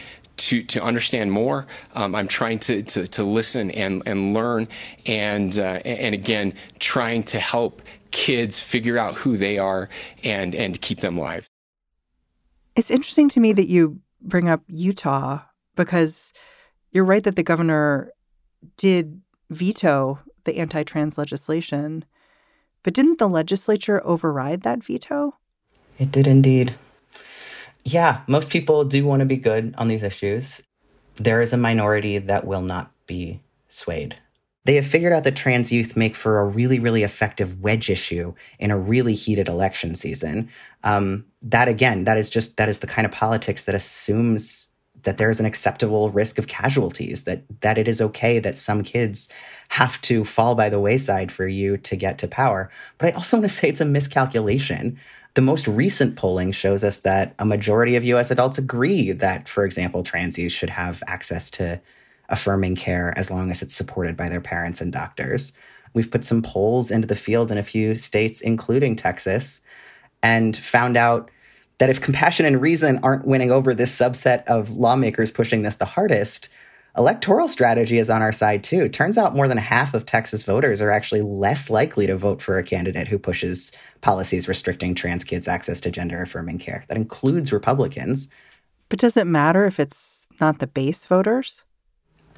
to 0.50 0.62
to 0.64 0.82
understand 0.82 1.30
more. 1.30 1.66
Um, 1.94 2.14
I'm 2.14 2.28
trying 2.28 2.58
to, 2.60 2.82
to 2.82 3.06
to 3.06 3.22
listen 3.24 3.70
and 3.70 4.02
and 4.04 4.34
learn, 4.34 4.68
and 5.06 5.56
uh, 5.58 5.80
and 5.84 6.14
again 6.14 6.54
trying 6.78 7.22
to 7.24 7.38
help 7.38 7.82
kids 8.10 8.60
figure 8.60 8.98
out 8.98 9.14
who 9.14 9.36
they 9.36 9.58
are 9.58 9.88
and 10.24 10.54
and 10.54 10.80
keep 10.80 11.00
them 11.00 11.16
alive. 11.18 11.46
It's 12.74 12.90
interesting 12.90 13.28
to 13.30 13.40
me 13.40 13.52
that 13.52 13.68
you 13.68 14.00
bring 14.20 14.48
up 14.48 14.62
Utah 14.66 15.42
because 15.76 16.32
you're 16.90 17.04
right 17.04 17.22
that 17.22 17.36
the 17.36 17.42
governor 17.42 18.10
did 18.76 19.20
veto 19.50 20.18
the 20.44 20.56
anti-trans 20.56 21.16
legislation, 21.18 22.04
but 22.82 22.94
didn't 22.94 23.18
the 23.18 23.28
legislature 23.28 24.00
override 24.04 24.62
that 24.62 24.82
veto? 24.82 25.36
It 25.98 26.10
did 26.10 26.26
indeed. 26.26 26.74
Yeah, 27.84 28.22
most 28.26 28.50
people 28.50 28.84
do 28.84 29.04
want 29.04 29.20
to 29.20 29.26
be 29.26 29.36
good 29.36 29.74
on 29.78 29.88
these 29.88 30.02
issues. 30.02 30.62
There 31.16 31.42
is 31.42 31.52
a 31.52 31.56
minority 31.56 32.18
that 32.18 32.46
will 32.46 32.62
not 32.62 32.92
be 33.06 33.40
swayed. 33.68 34.16
They 34.64 34.76
have 34.76 34.86
figured 34.86 35.12
out 35.12 35.24
that 35.24 35.36
trans 35.36 35.72
youth 35.72 35.96
make 35.96 36.14
for 36.14 36.38
a 36.38 36.44
really, 36.44 36.78
really 36.78 37.02
effective 37.02 37.62
wedge 37.62 37.88
issue 37.88 38.34
in 38.58 38.70
a 38.70 38.78
really 38.78 39.14
heated 39.14 39.48
election 39.48 39.94
season. 39.94 40.50
Um, 40.84 41.24
that 41.42 41.68
again, 41.68 42.04
that 42.04 42.18
is 42.18 42.28
just 42.28 42.58
that 42.58 42.68
is 42.68 42.80
the 42.80 42.86
kind 42.86 43.06
of 43.06 43.12
politics 43.12 43.64
that 43.64 43.74
assumes 43.74 44.69
that 45.04 45.18
there 45.18 45.30
is 45.30 45.40
an 45.40 45.46
acceptable 45.46 46.10
risk 46.10 46.38
of 46.38 46.46
casualties, 46.46 47.24
that 47.24 47.42
that 47.60 47.78
it 47.78 47.88
is 47.88 48.00
okay 48.00 48.38
that 48.38 48.58
some 48.58 48.82
kids 48.82 49.28
have 49.70 50.00
to 50.02 50.24
fall 50.24 50.54
by 50.54 50.68
the 50.68 50.80
wayside 50.80 51.30
for 51.30 51.46
you 51.46 51.76
to 51.76 51.96
get 51.96 52.18
to 52.18 52.28
power. 52.28 52.70
But 52.98 53.08
I 53.08 53.16
also 53.16 53.36
want 53.36 53.44
to 53.44 53.54
say 53.54 53.68
it's 53.68 53.80
a 53.80 53.84
miscalculation. 53.84 54.98
The 55.34 55.40
most 55.42 55.68
recent 55.68 56.16
polling 56.16 56.50
shows 56.50 56.82
us 56.82 56.98
that 57.00 57.34
a 57.38 57.44
majority 57.44 57.94
of 57.94 58.04
US 58.04 58.30
adults 58.30 58.58
agree 58.58 59.12
that, 59.12 59.48
for 59.48 59.64
example, 59.64 60.02
trans 60.02 60.38
youth 60.38 60.52
should 60.52 60.70
have 60.70 61.02
access 61.06 61.50
to 61.52 61.80
affirming 62.28 62.76
care 62.76 63.12
as 63.16 63.30
long 63.30 63.50
as 63.50 63.62
it's 63.62 63.74
supported 63.74 64.16
by 64.16 64.28
their 64.28 64.40
parents 64.40 64.80
and 64.80 64.92
doctors. 64.92 65.52
We've 65.94 66.10
put 66.10 66.24
some 66.24 66.42
polls 66.42 66.90
into 66.90 67.08
the 67.08 67.16
field 67.16 67.50
in 67.50 67.58
a 67.58 67.62
few 67.62 67.96
states, 67.96 68.40
including 68.40 68.96
Texas, 68.96 69.60
and 70.22 70.56
found 70.56 70.96
out 70.96 71.30
that 71.80 71.88
if 71.88 71.98
compassion 71.98 72.44
and 72.44 72.60
reason 72.60 73.00
aren't 73.02 73.24
winning 73.24 73.50
over 73.50 73.74
this 73.74 73.98
subset 73.98 74.44
of 74.44 74.76
lawmakers 74.76 75.30
pushing 75.30 75.62
this 75.62 75.76
the 75.76 75.86
hardest, 75.86 76.50
electoral 76.94 77.48
strategy 77.48 77.96
is 77.96 78.10
on 78.10 78.20
our 78.20 78.32
side 78.32 78.62
too. 78.62 78.86
Turns 78.86 79.16
out 79.16 79.34
more 79.34 79.48
than 79.48 79.56
half 79.56 79.94
of 79.94 80.04
Texas 80.04 80.42
voters 80.42 80.82
are 80.82 80.90
actually 80.90 81.22
less 81.22 81.70
likely 81.70 82.06
to 82.06 82.18
vote 82.18 82.42
for 82.42 82.58
a 82.58 82.62
candidate 82.62 83.08
who 83.08 83.18
pushes 83.18 83.72
policies 84.02 84.46
restricting 84.46 84.94
trans 84.94 85.24
kids' 85.24 85.48
access 85.48 85.80
to 85.80 85.90
gender 85.90 86.20
affirming 86.20 86.58
care. 86.58 86.84
That 86.88 86.98
includes 86.98 87.50
Republicans. 87.50 88.28
But 88.90 88.98
does 88.98 89.16
it 89.16 89.26
matter 89.26 89.64
if 89.64 89.80
it's 89.80 90.26
not 90.38 90.58
the 90.58 90.66
base 90.66 91.06
voters? 91.06 91.64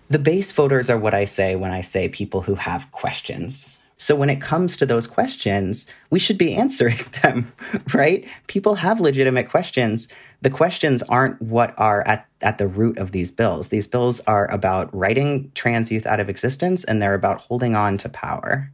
The 0.08 0.20
base 0.20 0.52
voters 0.52 0.88
are 0.88 0.98
what 0.98 1.14
I 1.14 1.24
say 1.24 1.56
when 1.56 1.72
I 1.72 1.80
say 1.80 2.08
people 2.08 2.42
who 2.42 2.54
have 2.54 2.92
questions. 2.92 3.80
So 4.02 4.16
when 4.16 4.30
it 4.30 4.40
comes 4.40 4.76
to 4.78 4.84
those 4.84 5.06
questions, 5.06 5.86
we 6.10 6.18
should 6.18 6.36
be 6.36 6.56
answering 6.56 6.98
them, 7.22 7.52
right? 7.94 8.26
People 8.48 8.74
have 8.74 9.00
legitimate 9.00 9.48
questions. 9.48 10.08
The 10.40 10.50
questions 10.50 11.04
aren't 11.04 11.40
what 11.40 11.72
are 11.78 12.04
at, 12.04 12.26
at 12.40 12.58
the 12.58 12.66
root 12.66 12.98
of 12.98 13.12
these 13.12 13.30
bills. 13.30 13.68
These 13.68 13.86
bills 13.86 14.18
are 14.26 14.50
about 14.50 14.92
writing 14.92 15.52
trans 15.54 15.92
youth 15.92 16.04
out 16.04 16.18
of 16.18 16.28
existence 16.28 16.82
and 16.82 17.00
they're 17.00 17.14
about 17.14 17.42
holding 17.42 17.76
on 17.76 17.96
to 17.98 18.08
power. 18.08 18.72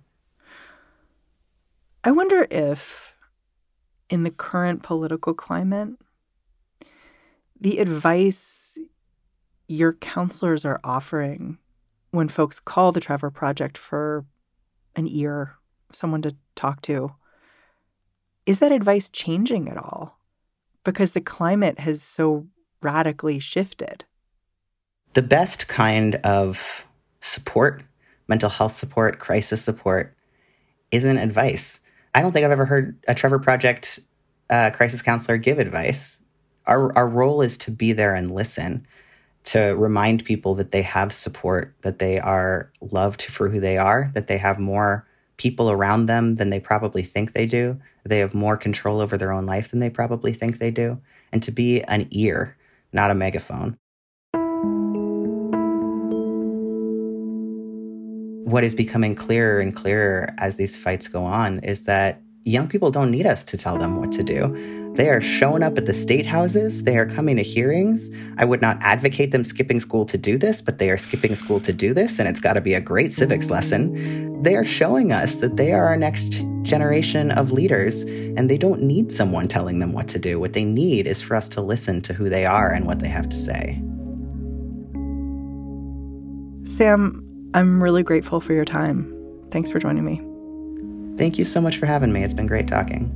I 2.03 2.11
wonder 2.11 2.47
if, 2.51 3.13
in 4.09 4.23
the 4.23 4.31
current 4.31 4.83
political 4.83 5.35
climate, 5.35 5.91
the 7.61 7.81
advice 7.81 8.79
your 9.67 9.93
counselors 9.93 10.65
are 10.65 10.81
offering 10.83 11.59
when 12.13 12.29
folks 12.29 12.61
call 12.61 12.93
the 12.93 13.01
Trevor 13.01 13.31
Project 13.31 13.77
for 13.77 14.25
an 14.99 15.09
ear, 15.09 15.55
someone 15.93 16.21
to 16.23 16.35
talk 16.55 16.83
to, 16.83 17.13
is 18.45 18.59
that 18.59 18.73
advice 18.73 19.09
changing 19.09 19.69
at 19.69 19.77
all? 19.77 20.19
Because 20.85 21.13
the 21.13 21.21
climate 21.21 21.79
has 21.79 22.03
so 22.03 22.47
radically 22.83 23.39
shifted. 23.39 24.05
The 25.15 25.23
best 25.23 25.69
kind 25.69 26.17
of 26.17 26.85
support, 27.21 27.83
mental 28.27 28.51
health 28.51 28.77
support, 28.77 29.19
crisis 29.19 29.63
support, 29.63 30.17
isn't 30.91 31.19
advice. 31.19 31.81
I 32.15 32.23
don't 32.23 32.33
think 32.33 32.45
I've 32.45 32.51
ever 32.51 32.65
heard 32.65 32.99
a 33.07 33.15
Trevor 33.15 33.39
Project 33.39 34.01
uh, 34.51 34.71
crisis 34.71 35.03
counselor 35.03 35.39
give 35.39 35.59
advice. 35.59 36.23
Our, 36.67 36.97
our 36.97 37.09
role 37.09 37.43
is 37.43 37.57
to 37.59 37.71
be 37.71 37.93
there 37.93 38.15
and 38.15 38.31
listen, 38.31 38.87
to 39.49 39.75
remind 39.77 40.27
people 40.27 40.55
that 40.57 40.73
they 40.73 40.83
have 40.83 41.11
support, 41.11 41.75
that 41.81 41.99
they 42.01 42.21
are 42.21 42.71
loved 42.83 43.23
for 43.23 43.49
who 43.49 43.59
they 43.61 43.79
are, 43.79 44.11
that 44.13 44.27
they 44.27 44.37
have 44.37 44.59
more 44.59 45.07
people 45.39 45.71
around 45.71 46.05
them 46.05 46.35
than 46.35 46.51
they 46.51 46.61
probably 46.61 47.03
think 47.03 47.33
they 47.33 47.47
do. 47.47 47.81
They 48.05 48.19
have 48.19 48.35
more 48.35 48.59
control 48.59 49.01
over 49.01 49.17
their 49.17 49.33
own 49.33 49.47
life 49.47 49.71
than 49.71 49.81
they 49.81 49.89
probably 49.89 50.35
think 50.35 50.59
they 50.59 50.71
do. 50.71 51.01
And 51.33 51.43
to 51.43 51.51
be 51.51 51.81
an 51.85 52.09
ear, 52.11 52.59
not 52.93 53.11
a 53.11 53.15
megaphone. 53.15 53.79
What 58.45 58.65
is 58.65 58.75
becoming 58.75 59.15
clearer 59.15 59.61
and 59.61 59.75
clearer 59.75 60.35
as 60.37 60.57
these 60.57 60.77
fights 60.77 61.09
go 61.09 61.23
on 61.23 61.61
is 61.61 61.85
that 61.85 62.21
young 62.49 62.69
people 62.69 62.91
don't 62.91 63.11
need 63.11 63.27
us 63.27 63.45
to 63.45 63.57
tell 63.57 63.77
them 63.77 63.97
what 63.97 64.11
to 64.13 64.23
do. 64.23 64.93
They 64.95 65.11
are 65.11 65.21
showing 65.21 65.63
up 65.63 65.77
at 65.79 65.87
the 65.87 65.95
state 65.95 66.27
houses, 66.27 66.83
they 66.83 66.97
are 66.97 67.07
coming 67.07 67.37
to 67.37 67.43
hearings. 67.43 68.11
I 68.37 68.45
would 68.45 68.61
not 68.61 68.79
advocate 68.81 69.31
them 69.31 69.45
skipping 69.45 69.79
school 69.81 70.05
to 70.07 70.19
do 70.19 70.39
this, 70.39 70.61
but 70.61 70.79
they 70.79 70.91
are 70.91 70.97
skipping 70.97 71.35
school 71.35 71.61
to 71.61 71.73
do 71.73 71.95
this, 71.95 72.19
and 72.19 72.29
it's 72.29 72.41
got 72.41 72.55
to 72.55 72.61
be 72.61 72.75
a 72.75 72.81
great 72.81 73.13
civics 73.13 73.51
lesson. 73.51 74.43
They 74.43 74.57
are 74.57 74.65
showing 74.65 75.13
us 75.13 75.37
that 75.37 75.57
they 75.57 75.73
are 75.73 75.85
our 75.85 75.97
next 75.97 76.43
generation 76.63 77.31
of 77.33 77.53
leaders, 77.53 78.03
and 78.03 78.51
they 78.51 78.59
don't 78.59 78.83
need 78.83 79.13
someone 79.13 79.47
telling 79.47 79.79
them 79.79 79.93
what 79.93 80.09
to 80.09 80.19
do. 80.19 80.41
What 80.41 80.55
they 80.55 80.65
need 80.65 81.07
is 81.07 81.23
for 81.23 81.37
us 81.37 81.49
to 81.51 81.61
listen 81.61 82.01
to 82.03 82.15
who 82.15 82.29
they 82.29 82.45
are 82.45 82.73
and 82.73 82.87
what 82.87 82.99
they 82.99 83.09
have 83.09 83.29
to 83.29 83.37
say. 83.37 83.81
Sam, 86.65 87.25
I'm 87.55 87.83
really 87.83 88.03
grateful 88.03 88.41
for 88.41 88.53
your 88.53 88.65
time. 88.65 89.15
Thanks 89.51 89.71
for 89.71 89.79
joining 89.79 90.05
me. 90.05 90.28
Thank 91.19 91.37
you 91.37 91.45
so 91.45 91.61
much 91.61 91.77
for 91.77 91.87
having 91.87 92.13
me. 92.13 92.23
It's 92.23 92.33
been 92.33 92.47
great 92.47 92.69
talking. 92.69 93.11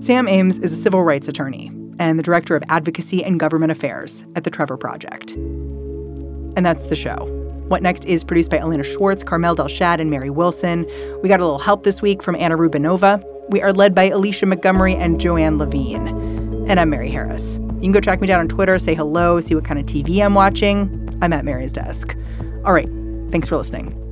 Sam 0.00 0.26
Ames 0.26 0.58
is 0.58 0.72
a 0.72 0.76
civil 0.76 1.04
rights 1.04 1.28
attorney 1.28 1.70
and 1.98 2.18
the 2.18 2.22
director 2.22 2.56
of 2.56 2.64
advocacy 2.68 3.22
and 3.22 3.38
government 3.38 3.70
affairs 3.70 4.24
at 4.34 4.44
the 4.44 4.50
Trevor 4.50 4.76
Project. 4.76 5.32
And 5.32 6.66
that's 6.66 6.86
the 6.86 6.96
show. 6.96 7.26
What 7.68 7.82
Next 7.82 8.04
is 8.06 8.24
produced 8.24 8.50
by 8.50 8.58
Elena 8.58 8.82
Schwartz, 8.82 9.22
Carmel 9.22 9.54
Delshad, 9.54 10.00
and 10.00 10.10
Mary 10.10 10.30
Wilson. 10.30 10.86
We 11.22 11.28
got 11.28 11.40
a 11.40 11.44
little 11.44 11.58
help 11.58 11.84
this 11.84 12.02
week 12.02 12.22
from 12.22 12.34
Anna 12.34 12.56
Rubinova. 12.56 13.22
We 13.50 13.62
are 13.62 13.72
led 13.72 13.94
by 13.94 14.04
Alicia 14.04 14.46
Montgomery 14.46 14.96
and 14.96 15.20
Joanne 15.20 15.58
Levine. 15.58 16.08
And 16.68 16.80
I'm 16.80 16.90
Mary 16.90 17.10
Harris. 17.10 17.56
You 17.56 17.80
can 17.80 17.92
go 17.92 18.00
track 18.00 18.20
me 18.20 18.26
down 18.26 18.40
on 18.40 18.48
Twitter, 18.48 18.78
say 18.78 18.94
hello, 18.94 19.40
see 19.40 19.54
what 19.54 19.64
kind 19.64 19.78
of 19.78 19.86
TV 19.86 20.24
I'm 20.24 20.34
watching. 20.34 21.16
I'm 21.22 21.32
at 21.32 21.44
Mary's 21.44 21.72
desk. 21.72 22.16
All 22.64 22.72
right. 22.72 22.88
Thanks 23.30 23.48
for 23.48 23.56
listening. 23.56 24.11